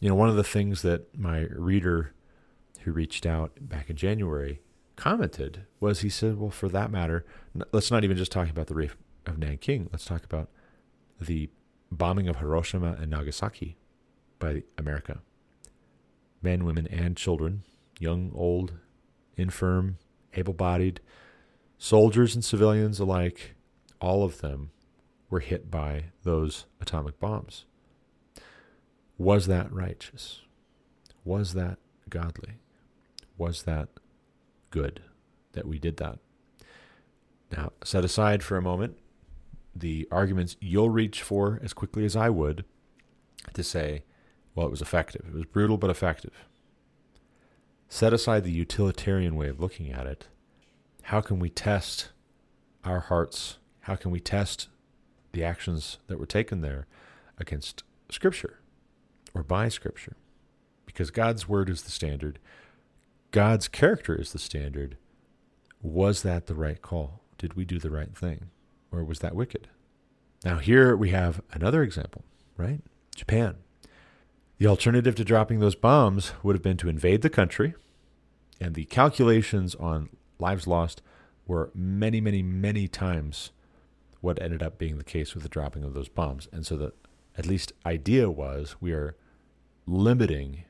[0.00, 2.12] You know, one of the things that my reader
[2.80, 4.60] who reached out back in January
[4.96, 7.24] commented was he said, well, for that matter,
[7.72, 9.88] let's not even just talk about the reef of Nanking.
[9.92, 10.48] Let's talk about
[11.20, 11.50] the
[11.90, 13.76] bombing of Hiroshima and Nagasaki
[14.38, 15.20] by America.
[16.42, 17.64] Men, women, and children
[18.00, 18.74] young, old,
[19.36, 19.98] infirm,
[20.34, 21.00] able bodied,
[21.78, 23.54] soldiers and civilians alike,
[24.00, 24.70] all of them
[25.30, 27.64] were hit by those atomic bombs.
[29.18, 30.42] Was that righteous?
[31.24, 31.78] Was that
[32.08, 32.54] godly?
[33.36, 33.88] Was that
[34.70, 35.02] good
[35.52, 36.18] that we did that?
[37.52, 38.96] Now, set aside for a moment
[39.74, 42.64] the arguments you'll reach for as quickly as I would
[43.52, 44.04] to say,
[44.54, 45.26] well, it was effective.
[45.28, 46.32] It was brutal but effective
[47.88, 50.28] set aside the utilitarian way of looking at it,
[51.04, 52.10] how can we test
[52.84, 53.58] our hearts?
[53.80, 54.68] How can we test
[55.32, 56.86] the actions that were taken there
[57.38, 58.60] against Scripture
[59.34, 60.16] or by Scripture?
[60.86, 62.38] Because God's Word is the standard,
[63.30, 64.96] God's character is the standard.
[65.82, 67.20] Was that the right call?
[67.36, 68.50] Did we do the right thing?
[68.90, 69.68] Or was that wicked?
[70.44, 72.24] Now, here we have another example,
[72.56, 72.80] right?
[73.14, 73.56] Japan.
[74.58, 77.74] The alternative to dropping those bombs would have been to invade the country,
[78.60, 81.02] and the calculations on lives lost
[81.46, 83.50] were many, many, many times
[84.20, 86.48] what ended up being the case with the dropping of those bombs.
[86.52, 86.92] And so the
[87.38, 89.16] at least idea was we are
[89.86, 90.64] limiting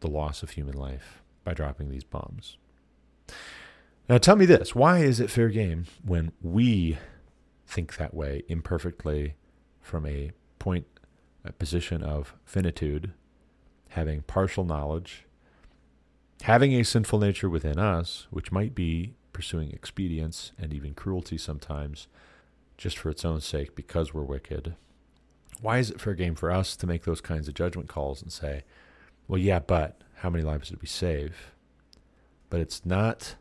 [0.00, 2.56] the loss of human life by dropping these bombs.
[4.08, 6.98] Now tell me this, why is it fair game when we
[7.66, 9.34] think that way imperfectly
[9.80, 10.86] from a point
[11.44, 13.12] a position of finitude
[13.90, 15.24] having partial knowledge,
[16.42, 22.08] having a sinful nature within us, which might be pursuing expedience and even cruelty sometimes,
[22.76, 24.74] just for its own sake because we're wicked.
[25.64, 28.30] Why is it fair game for us to make those kinds of judgment calls and
[28.30, 28.64] say,
[29.26, 31.54] well, yeah, but how many lives did we save?
[32.50, 33.36] But it's not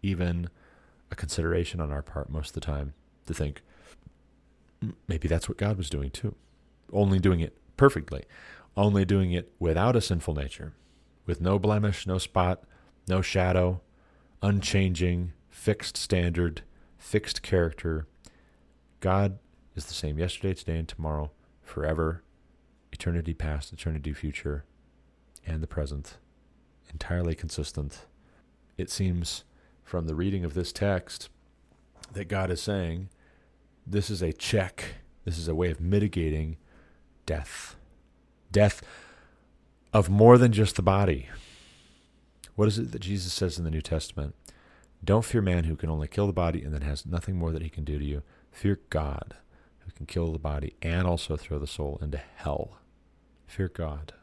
[0.00, 0.50] even
[1.10, 2.94] a consideration on our part most of the time
[3.26, 3.62] to think
[5.08, 6.36] maybe that's what God was doing too.
[6.92, 8.22] Only doing it perfectly,
[8.76, 10.74] only doing it without a sinful nature,
[11.26, 12.62] with no blemish, no spot,
[13.08, 13.80] no shadow,
[14.42, 16.62] unchanging, fixed standard,
[16.98, 18.06] fixed character.
[19.00, 19.40] God
[19.74, 21.32] is the same yesterday, today, and tomorrow,
[21.68, 22.22] forever,
[22.92, 24.64] eternity past, eternity future,
[25.46, 26.16] and the present,
[26.90, 28.06] entirely consistent.
[28.76, 29.44] It seems
[29.84, 31.28] from the reading of this text
[32.12, 33.08] that God is saying
[33.86, 36.56] this is a check, this is a way of mitigating
[37.26, 37.76] death.
[38.50, 38.82] Death
[39.92, 41.28] of more than just the body.
[42.54, 44.34] What is it that Jesus says in the New Testament?
[45.04, 47.62] Don't fear man who can only kill the body and then has nothing more that
[47.62, 48.22] he can do to you.
[48.50, 49.34] Fear God
[49.98, 52.78] can kill the body and also throw the soul into hell.
[53.48, 54.14] Fear God.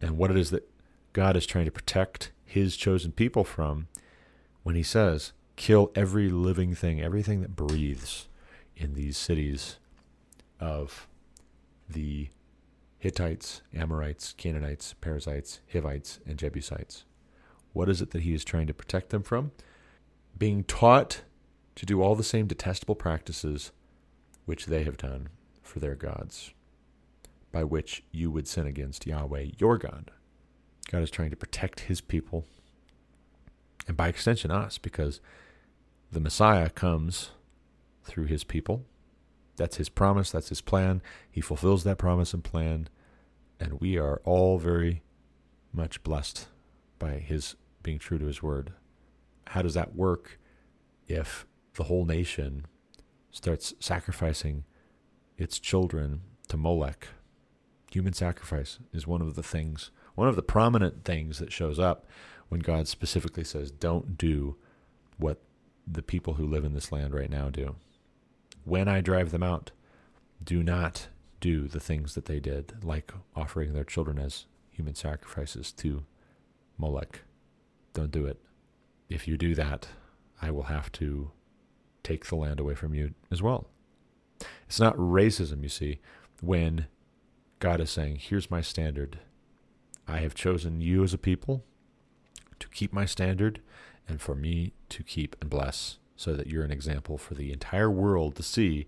[0.00, 0.68] And what it is that
[1.12, 3.88] God is trying to protect his chosen people from
[4.62, 8.28] when he says, kill every living thing, everything that breathes
[8.74, 9.76] in these cities
[10.58, 11.06] of
[11.88, 12.30] the
[12.98, 17.04] Hittites, Amorites, Canaanites, Perizzites, Hivites, and Jebusites.
[17.74, 19.52] What is it that he is trying to protect them from?
[20.38, 21.20] Being taught
[21.74, 23.72] to do all the same detestable practices
[24.44, 25.28] which they have done
[25.62, 26.52] for their gods,
[27.50, 30.10] by which you would sin against Yahweh, your God.
[30.90, 32.44] God is trying to protect his people,
[33.86, 35.20] and by extension, us, because
[36.10, 37.30] the Messiah comes
[38.04, 38.84] through his people.
[39.56, 41.02] That's his promise, that's his plan.
[41.30, 42.88] He fulfills that promise and plan,
[43.60, 45.02] and we are all very
[45.72, 46.48] much blessed
[46.98, 48.72] by his being true to his word.
[49.48, 50.38] How does that work
[51.06, 52.66] if the whole nation
[53.32, 54.64] starts sacrificing
[55.36, 57.08] its children to Molech?
[57.90, 62.06] Human sacrifice is one of the things, one of the prominent things that shows up
[62.48, 64.56] when God specifically says, don't do
[65.16, 65.40] what
[65.86, 67.76] the people who live in this land right now do.
[68.64, 69.72] When I drive them out,
[70.44, 71.08] do not
[71.40, 76.04] do the things that they did, like offering their children as human sacrifices to
[76.78, 77.22] Molech.
[77.94, 78.38] Don't do it.
[79.08, 79.88] If you do that,
[80.40, 81.30] I will have to
[82.02, 83.68] take the land away from you as well.
[84.66, 86.00] It's not racism, you see,
[86.40, 86.86] when
[87.58, 89.20] God is saying, Here's my standard.
[90.08, 91.64] I have chosen you as a people
[92.58, 93.60] to keep my standard
[94.08, 97.90] and for me to keep and bless, so that you're an example for the entire
[97.90, 98.86] world to see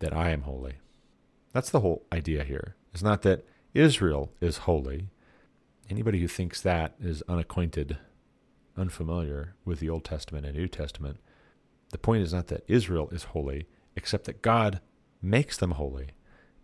[0.00, 0.74] that I am holy.
[1.52, 2.76] That's the whole idea here.
[2.92, 5.08] It's not that Israel is holy.
[5.88, 7.98] Anybody who thinks that is unacquainted,
[8.76, 11.20] unfamiliar with the Old Testament and New Testament.
[11.94, 14.80] The point is not that Israel is holy, except that God
[15.22, 16.08] makes them holy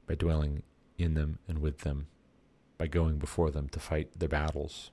[0.04, 0.64] by dwelling
[0.98, 2.08] in them and with them,
[2.78, 4.90] by going before them to fight their battles.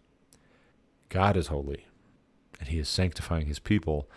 [1.09, 1.88] God is holy,
[2.59, 4.07] and He is sanctifying His people.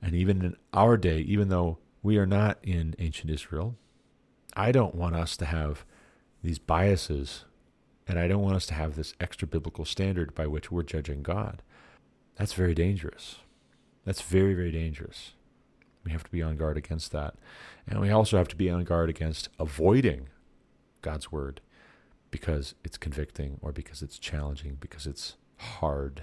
[0.00, 3.74] And even in our day, even though we are not in ancient Israel,
[4.54, 5.84] I don't want us to have
[6.40, 7.46] these biases,
[8.06, 11.24] and I don't want us to have this extra biblical standard by which we're judging
[11.24, 11.64] God.
[12.36, 13.40] That's very dangerous.
[14.04, 15.32] That's very, very dangerous.
[16.08, 17.34] We have to be on guard against that.
[17.86, 20.28] And we also have to be on guard against avoiding
[21.02, 21.60] God's word
[22.30, 26.22] because it's convicting or because it's challenging, because it's hard.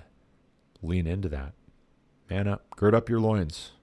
[0.81, 1.53] Lean into that.
[2.31, 3.73] Man up, gird up your loins.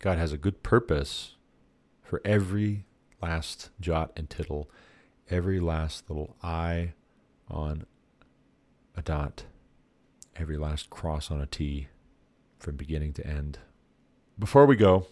[0.00, 1.36] God has a good purpose
[2.02, 2.84] for every
[3.22, 4.68] last jot and tittle,
[5.30, 6.94] every last little I
[7.48, 7.86] on
[8.96, 9.44] a dot,
[10.34, 11.86] every last cross on a T
[12.58, 13.60] from beginning to end.
[14.38, 15.06] Before we go,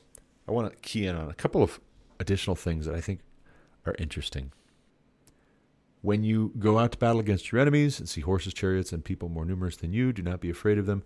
[0.46, 1.80] I want to key in on a couple of
[2.20, 3.20] additional things that I think
[3.84, 4.52] are interesting.
[6.02, 9.28] When you go out to battle against your enemies and see horses, chariots, and people
[9.28, 11.02] more numerous than you, do not be afraid of them.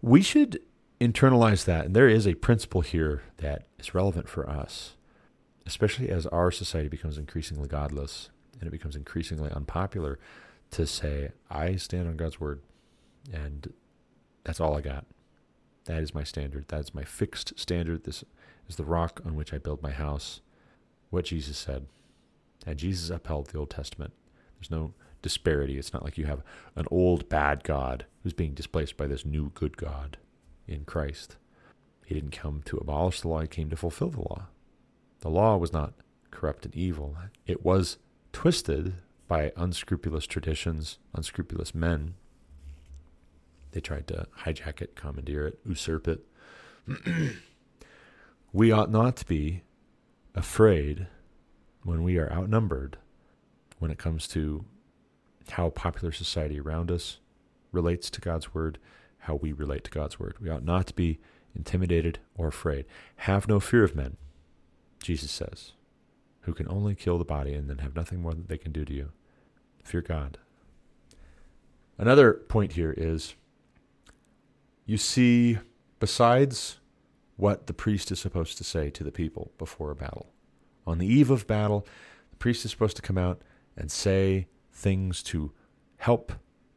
[0.00, 0.60] We should
[1.00, 1.86] internalize that.
[1.86, 4.94] And there is a principle here that is relevant for us,
[5.66, 8.30] especially as our society becomes increasingly godless
[8.60, 10.20] and it becomes increasingly unpopular
[10.70, 12.60] to say, I stand on God's word
[13.32, 13.72] and
[14.44, 15.06] that's all I got.
[15.86, 16.68] That is my standard.
[16.68, 18.04] That is my fixed standard.
[18.04, 18.24] This
[18.68, 20.40] is the rock on which I build my house.
[21.10, 21.86] What Jesus said.
[22.66, 24.12] And Jesus upheld the Old Testament.
[24.58, 25.78] There's no disparity.
[25.78, 26.42] It's not like you have
[26.76, 30.18] an old bad God who's being displaced by this new good God
[30.66, 31.36] in Christ.
[32.04, 34.46] He didn't come to abolish the law, he came to fulfill the law.
[35.20, 35.94] The law was not
[36.30, 37.16] corrupt and evil,
[37.46, 37.98] it was
[38.32, 38.94] twisted
[39.26, 42.14] by unscrupulous traditions, unscrupulous men.
[43.74, 46.24] They tried to hijack it, commandeer it, usurp it.
[48.52, 49.62] we ought not to be
[50.32, 51.08] afraid
[51.82, 52.98] when we are outnumbered
[53.80, 54.64] when it comes to
[55.50, 57.18] how popular society around us
[57.72, 58.78] relates to God's word,
[59.18, 60.36] how we relate to God's word.
[60.40, 61.18] We ought not to be
[61.56, 62.84] intimidated or afraid.
[63.16, 64.16] Have no fear of men,
[65.02, 65.72] Jesus says,
[66.42, 68.84] who can only kill the body and then have nothing more that they can do
[68.84, 69.10] to you.
[69.82, 70.38] Fear God.
[71.98, 73.34] Another point here is
[74.86, 75.58] you see,
[75.98, 76.78] besides
[77.36, 80.32] what the priest is supposed to say to the people before a battle,
[80.86, 81.86] on the eve of battle,
[82.30, 83.42] the priest is supposed to come out
[83.76, 85.52] and say things to
[85.98, 86.32] help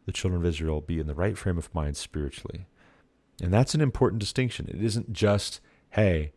[0.05, 2.65] the children of Israel be in the right frame of mind spiritually.
[3.41, 4.67] And that's an important distinction.
[4.69, 5.59] It isn't just,
[5.91, 6.31] hey,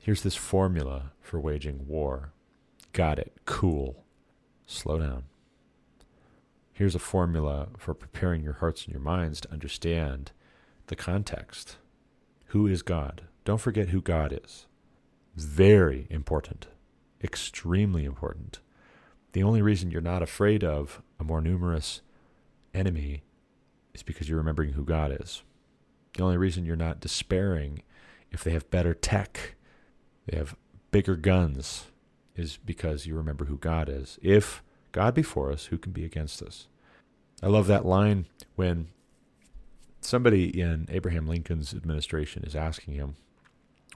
[0.00, 2.32] here's this formula for waging war.
[2.92, 3.32] Got it.
[3.44, 4.04] Cool.
[4.66, 5.24] Slow down.
[6.72, 10.32] Here's a formula for preparing your hearts and your minds to understand
[10.92, 11.78] the context.
[12.48, 13.22] Who is God?
[13.46, 14.66] Don't forget who God is.
[15.34, 16.66] Very important.
[17.24, 18.60] Extremely important.
[19.32, 22.02] The only reason you're not afraid of a more numerous
[22.74, 23.22] enemy
[23.94, 25.42] is because you're remembering who God is.
[26.14, 27.82] The only reason you're not despairing
[28.30, 29.54] if they have better tech,
[30.26, 30.56] they have
[30.90, 31.86] bigger guns,
[32.36, 34.18] is because you remember who God is.
[34.20, 34.62] If
[34.92, 36.68] God be for us, who can be against us?
[37.42, 38.26] I love that line
[38.56, 38.88] when
[40.04, 43.16] somebody in Abraham Lincoln's administration is asking him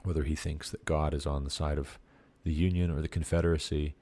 [0.03, 1.99] whether he thinks that God is on the side of
[2.43, 3.95] the Union or the Confederacy.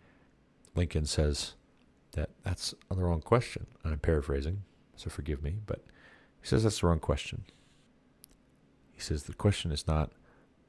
[0.75, 1.53] Lincoln says
[2.11, 3.67] that that's the wrong question.
[3.83, 4.63] I'm paraphrasing,
[4.95, 5.83] so forgive me, but
[6.41, 7.45] he says that's the wrong question.
[8.93, 10.11] He says the question is not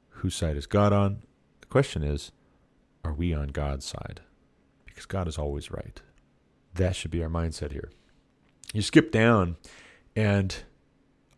[0.09, 1.23] whose side is God on?
[1.61, 2.31] The question is,
[3.03, 4.21] are we on God's side?
[4.85, 6.01] Because God is always right.
[6.73, 7.91] That should be our mindset here.
[8.73, 9.57] You skip down,
[10.15, 10.63] and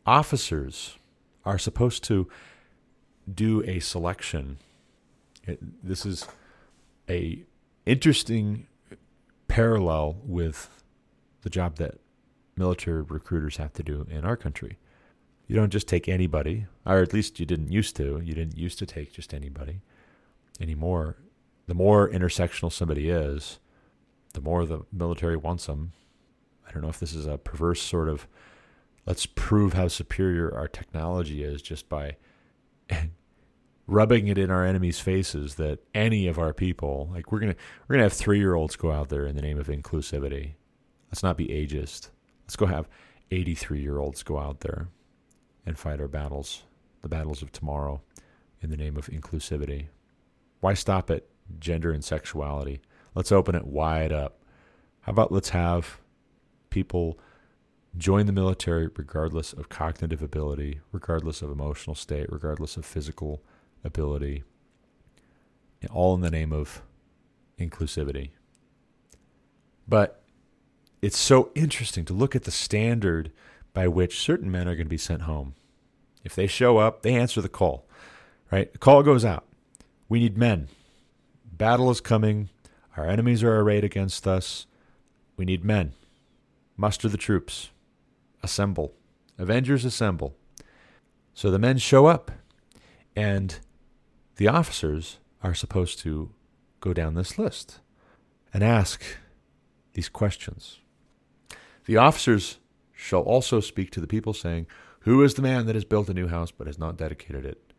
[0.10, 0.97] officers
[1.45, 2.28] are supposed to
[3.32, 4.57] do a selection.
[5.84, 6.26] This is
[7.07, 7.43] a
[7.86, 8.66] interesting
[9.47, 10.84] parallel with
[11.43, 11.99] the job that
[12.55, 14.80] military recruiters have to do in our country.
[15.47, 18.20] You don't just take anybody, or at least you didn't used to.
[18.24, 19.82] You didn't used to take just anybody
[20.60, 21.18] anymore.
[21.68, 23.60] The more intersectional somebody is,
[24.34, 25.91] the more the military wants them.
[26.68, 28.28] I don't know if this is a perverse sort of
[29.10, 32.16] let's prove how superior our technology is just by
[33.88, 37.55] rubbing it in our enemies' faces that any of our people, like we're gonna
[37.88, 40.53] we're gonna have three year olds go out there in the name of inclusivity.
[41.10, 42.10] Let's not be ageist.
[42.43, 42.88] Let's go have
[43.32, 44.89] 83 year olds go out there
[45.66, 46.64] and fight our battles,
[47.01, 48.01] the battles of tomorrow,
[48.62, 49.88] in the name of inclusivity.
[50.60, 51.26] Why stop at
[51.57, 52.82] gender and sexuality?
[53.16, 54.43] Let's open it wide up.
[55.01, 55.99] How about let's have
[56.70, 57.18] people
[58.00, 63.43] join the military regardless of cognitive ability, regardless of emotional state, regardless of physical
[63.84, 64.43] ability,
[65.91, 66.82] all in the name of
[67.60, 68.30] inclusivity.
[69.88, 70.22] But
[71.02, 73.32] it's so interesting to look at the standard
[73.74, 75.56] by which certain men are going to be sent home.
[76.24, 77.86] If they show up, they answer the call,
[78.52, 78.72] right?
[78.72, 79.45] The call goes out.
[80.08, 80.68] We need men.
[81.45, 82.50] Battle is coming.
[82.97, 84.66] Our enemies are arrayed against us.
[85.38, 85.93] We need men.
[86.76, 87.70] Muster the troops.
[88.44, 88.94] Assemble.
[89.38, 90.36] Avengers assemble.
[91.34, 92.32] So the men show up,
[93.16, 93.60] and
[94.36, 96.32] the officers are supposed to
[96.80, 97.80] go down this list
[98.54, 99.04] and ask
[99.94, 100.80] these questions.
[101.86, 102.60] The officers
[102.94, 104.68] shall also speak to the people, saying,
[105.02, 107.74] Who is the man that has built a new house but has not dedicated it?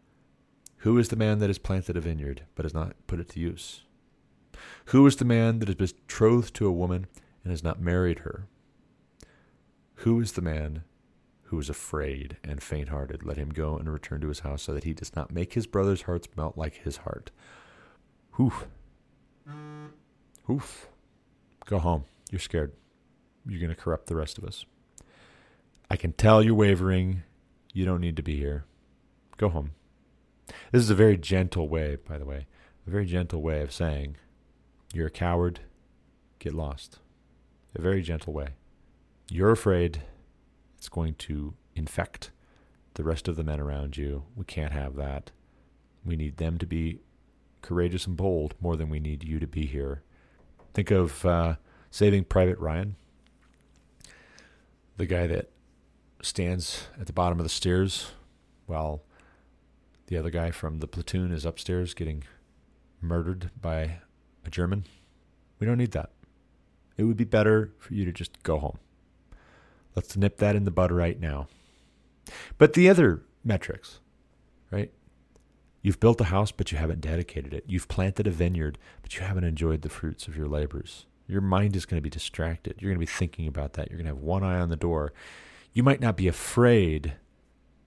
[0.79, 3.41] Who is the man that has planted a vineyard but has not put it to
[3.41, 3.83] use?
[4.87, 7.07] Who is the man that is betrothed to a woman
[7.45, 8.47] and has not married her?
[10.01, 10.85] Who is the man
[11.45, 13.25] who is afraid and faint hearted?
[13.25, 15.67] Let him go and return to his house so that he does not make his
[15.67, 17.31] brother's hearts melt like his heart.
[18.41, 18.67] Oof.
[20.49, 20.89] Oof.
[21.67, 22.05] Go home.
[22.31, 22.73] You're scared
[23.47, 24.65] you're going to corrupt the rest of us.
[25.91, 27.23] I can tell you're wavering.
[27.73, 28.65] You don't need to be here.
[29.37, 29.73] Go home.
[30.73, 32.47] This is a very gentle way, by the way,
[32.87, 34.17] a very gentle way of saying
[34.93, 35.61] you're a coward,
[36.39, 36.99] get lost.
[37.75, 38.49] A very gentle way.
[39.31, 40.03] You're afraid
[40.76, 42.31] it's going to infect
[42.95, 44.24] the rest of the men around you.
[44.35, 45.31] We can't have that.
[46.05, 47.01] We need them to be
[47.62, 50.03] courageous and bold more than we need you to be here.
[50.74, 51.57] Think of uh,
[51.91, 52.97] Saving Private Ryan
[55.01, 55.49] the guy that
[56.20, 58.11] stands at the bottom of the stairs
[58.66, 59.03] while
[60.09, 62.22] the other guy from the platoon is upstairs getting
[63.01, 64.01] murdered by
[64.45, 64.85] a German.
[65.59, 66.11] We don't need that.
[66.99, 68.78] It would be better for you to just go home.
[69.97, 71.49] Let's nip that in the bud right now.
[72.59, 74.01] But the other metrics,
[74.70, 74.93] right?
[75.82, 77.64] You've built a house, but you haven't dedicated it.
[77.68, 81.07] You've planted a vineyard, but you haven't enjoyed the fruits of your labors.
[81.28, 82.76] Your mind is going to be distracted.
[82.80, 83.91] You're going to be thinking about that.
[83.91, 85.12] You're going to have one eye on the door.
[85.72, 87.14] You might not be afraid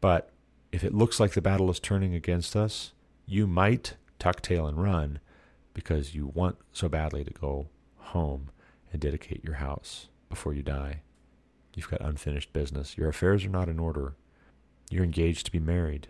[0.01, 0.31] But
[0.71, 2.93] if it looks like the battle is turning against us,
[3.25, 5.19] you might tuck tail and run
[5.73, 8.51] because you want so badly to go home
[8.91, 11.01] and dedicate your house before you die.
[11.75, 12.97] You've got unfinished business.
[12.97, 14.13] Your affairs are not in order.
[14.89, 16.07] You're engaged to be married.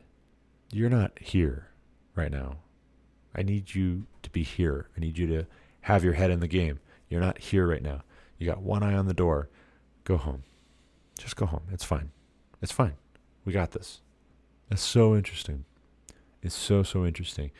[0.72, 1.70] You're not here
[2.16, 2.58] right now.
[3.36, 4.90] I need you to be here.
[4.96, 5.46] I need you to
[5.82, 6.80] have your head in the game.
[7.10, 8.04] You're not here right now.
[8.38, 9.50] You got one eye on the door.
[10.04, 10.44] Go home.
[11.18, 11.64] Just go home.
[11.72, 12.12] It's fine.
[12.62, 12.96] It's fine.
[13.46, 14.02] We got this.
[14.70, 15.66] That's so interesting.
[16.42, 17.52] It's so, so interesting.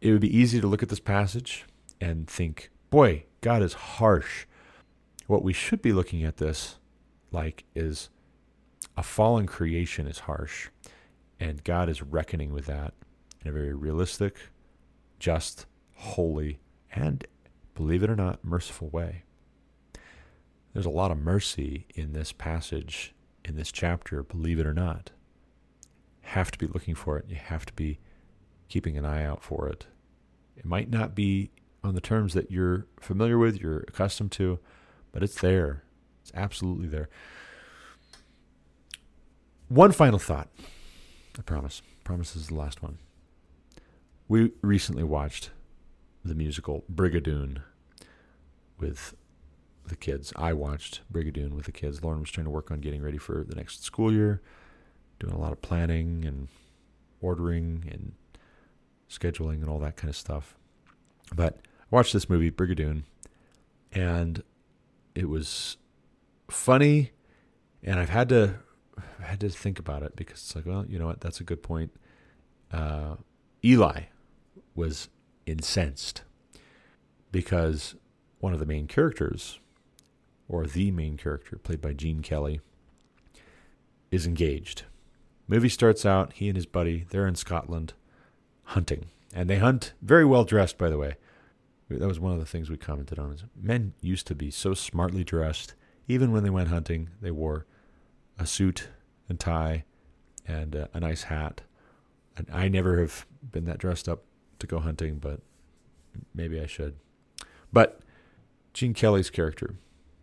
[0.00, 1.64] It would be easy to look at this passage
[2.00, 4.46] and think, boy, God is harsh.
[5.26, 6.76] What we should be looking at this
[7.30, 8.10] like is
[8.96, 10.68] a fallen creation is harsh,
[11.38, 12.94] and God is reckoning with that
[13.40, 14.36] in a very realistic,
[15.18, 16.60] just, holy,
[16.92, 17.26] and
[17.74, 19.22] believe it or not, merciful way.
[20.72, 23.14] There's a lot of mercy in this passage,
[23.44, 25.10] in this chapter, believe it or not.
[26.22, 27.26] Have to be looking for it.
[27.28, 27.98] You have to be
[28.68, 29.86] keeping an eye out for it.
[30.56, 31.50] It might not be
[31.82, 34.58] on the terms that you're familiar with, you're accustomed to,
[35.12, 35.84] but it's there.
[36.28, 37.08] It's absolutely there.
[39.68, 40.48] One final thought.
[41.38, 41.80] I promise.
[41.86, 42.98] I promise is the last one.
[44.28, 45.50] We recently watched
[46.22, 47.62] the musical Brigadoon
[48.78, 49.14] with
[49.86, 50.34] the kids.
[50.36, 52.04] I watched Brigadoon with the kids.
[52.04, 54.42] Lauren was trying to work on getting ready for the next school year,
[55.18, 56.48] doing a lot of planning and
[57.22, 58.12] ordering and
[59.08, 60.56] scheduling and all that kind of stuff.
[61.34, 63.04] But I watched this movie, Brigadoon,
[63.92, 64.42] and
[65.14, 65.78] it was
[66.50, 67.12] funny,
[67.82, 68.56] and I've had to
[68.96, 71.20] I've had to think about it because it's like, well, you know what?
[71.20, 71.92] That's a good point.
[72.72, 73.16] Uh,
[73.64, 74.04] Eli
[74.74, 75.08] was
[75.46, 76.22] incensed
[77.32, 77.94] because
[78.40, 79.58] one of the main characters,
[80.48, 82.60] or the main character, played by Gene Kelly,
[84.10, 84.84] is engaged.
[85.46, 87.94] Movie starts out, he and his buddy, they're in Scotland
[88.64, 89.06] hunting.
[89.34, 91.16] And they hunt very well dressed, by the way.
[91.90, 93.32] That was one of the things we commented on.
[93.32, 95.74] Is men used to be so smartly dressed.
[96.08, 97.66] Even when they went hunting, they wore
[98.38, 98.88] a suit
[99.28, 99.84] and tie
[100.46, 101.60] and uh, a nice hat.
[102.36, 104.24] And I never have been that dressed up
[104.58, 105.40] to go hunting, but
[106.34, 106.96] maybe I should.
[107.72, 108.00] But
[108.72, 109.76] Gene Kelly's character,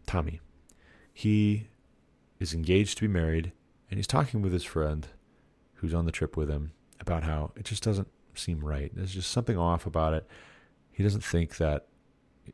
[0.08, 0.42] Tommy,
[1.14, 1.68] he
[2.40, 3.52] is engaged to be married,
[3.90, 5.08] and he's talking with his friend
[5.76, 8.92] who's on the trip with him about how it just doesn't seem right.
[8.96, 10.28] There's just something off about it.
[10.92, 11.86] He doesn't think that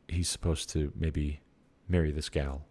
[0.08, 1.40] he's supposed to maybe
[1.88, 2.66] marry this gal.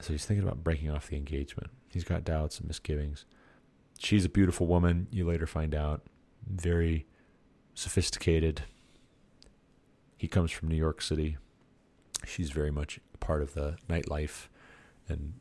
[0.00, 1.70] So he's thinking about breaking off the engagement.
[1.88, 3.24] He's got doubts and misgivings.
[3.98, 6.02] She's a beautiful woman, you later find out.
[6.46, 7.06] Very
[7.74, 8.62] sophisticated.
[10.16, 11.36] He comes from New York City.
[12.26, 14.48] She's very much a part of the nightlife
[15.08, 15.34] and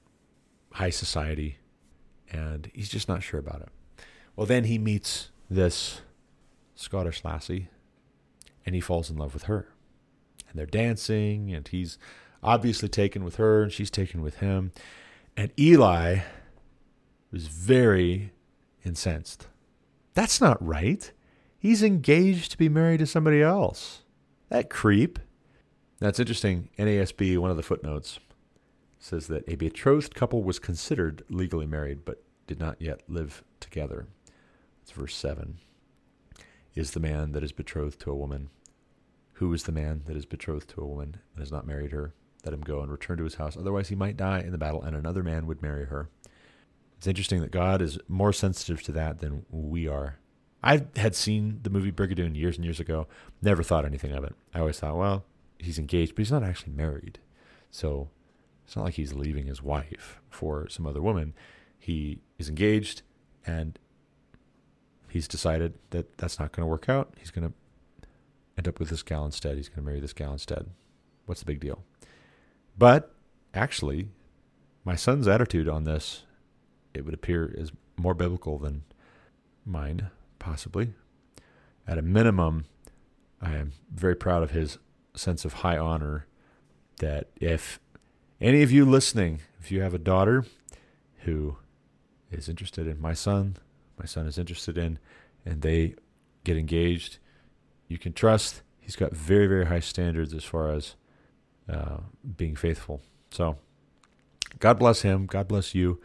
[0.73, 1.57] high society.
[2.31, 4.05] And he's just not sure about it.
[4.35, 6.01] Well, then he meets this
[6.75, 7.69] Scottish lassie
[8.65, 9.67] and he falls in love with her.
[10.49, 11.97] And they're dancing, and he's
[12.43, 14.71] obviously taken with her, and she's taken with him.
[15.35, 16.19] And Eli
[17.31, 18.31] was very
[18.83, 19.47] incensed.
[20.13, 21.11] That's not right.
[21.57, 24.03] He's engaged to be married to somebody else.
[24.49, 25.17] That creep.
[25.99, 26.69] That's interesting.
[26.77, 28.19] NASB, one of the footnotes,
[28.99, 34.07] says that a betrothed couple was considered legally married but did not yet live together.
[34.81, 35.57] That's verse 7
[36.75, 38.49] is the man that is betrothed to a woman.
[39.33, 42.13] Who is the man that is betrothed to a woman and has not married her?
[42.43, 43.55] Let him go and return to his house.
[43.55, 46.09] Otherwise, he might die in the battle, and another man would marry her.
[46.97, 50.17] It's interesting that God is more sensitive to that than we are.
[50.61, 53.07] I had seen the movie Brigadoon years and years ago,
[53.41, 54.33] never thought anything of it.
[54.53, 55.25] I always thought, well,
[55.59, 57.19] he's engaged, but he's not actually married.
[57.71, 58.09] So
[58.65, 61.33] it's not like he's leaving his wife for some other woman.
[61.77, 63.01] He is engaged,
[63.45, 63.77] and
[65.09, 67.13] he's decided that that's not going to work out.
[67.19, 67.53] He's going to
[68.57, 69.57] end up with this gal instead.
[69.57, 70.67] He's going to marry this gal instead.
[71.25, 71.83] What's the big deal?
[72.77, 73.13] But
[73.53, 74.09] actually,
[74.83, 76.23] my son's attitude on this,
[76.93, 78.83] it would appear, is more biblical than
[79.65, 80.09] mine,
[80.39, 80.93] possibly.
[81.87, 82.65] At a minimum,
[83.41, 84.77] I am very proud of his
[85.15, 86.25] sense of high honor
[86.99, 87.79] that if
[88.41, 90.45] any of you listening, if you have a daughter
[91.19, 91.57] who
[92.31, 93.57] is interested in my son,
[93.97, 94.99] my son is interested in,
[95.45, 95.95] and they
[96.43, 97.19] get engaged,
[97.87, 100.95] you can trust he's got very, very high standards as far as
[101.69, 101.97] uh,
[102.37, 103.01] being faithful.
[103.31, 103.57] So,
[104.59, 105.25] God bless him.
[105.25, 105.99] God bless you.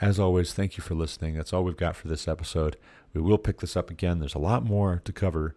[0.00, 1.34] As always, thank you for listening.
[1.34, 2.76] That's all we've got for this episode.
[3.12, 4.20] We will pick this up again.
[4.20, 5.56] There's a lot more to cover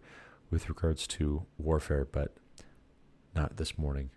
[0.50, 2.34] with regards to warfare, but
[3.34, 4.10] not this morning.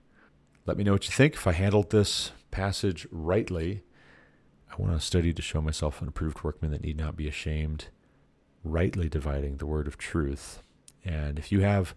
[0.66, 1.36] Let me know what you think.
[1.36, 3.84] If I handled this passage rightly,
[4.72, 7.90] I want to study to show myself an approved workman that need not be ashamed,
[8.64, 10.64] rightly dividing the word of truth.
[11.04, 11.94] And if you have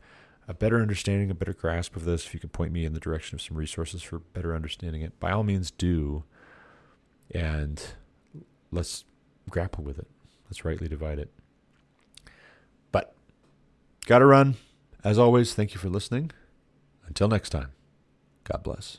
[0.48, 3.00] a better understanding, a better grasp of this, if you could point me in the
[3.00, 6.24] direction of some resources for better understanding it, by all means do.
[7.30, 7.80] And
[8.72, 9.04] let's
[9.50, 10.08] grapple with it.
[10.46, 11.30] Let's rightly divide it.
[12.90, 13.14] But,
[14.06, 14.56] gotta run.
[15.04, 16.30] As always, thank you for listening.
[17.06, 17.72] Until next time,
[18.44, 18.98] God bless.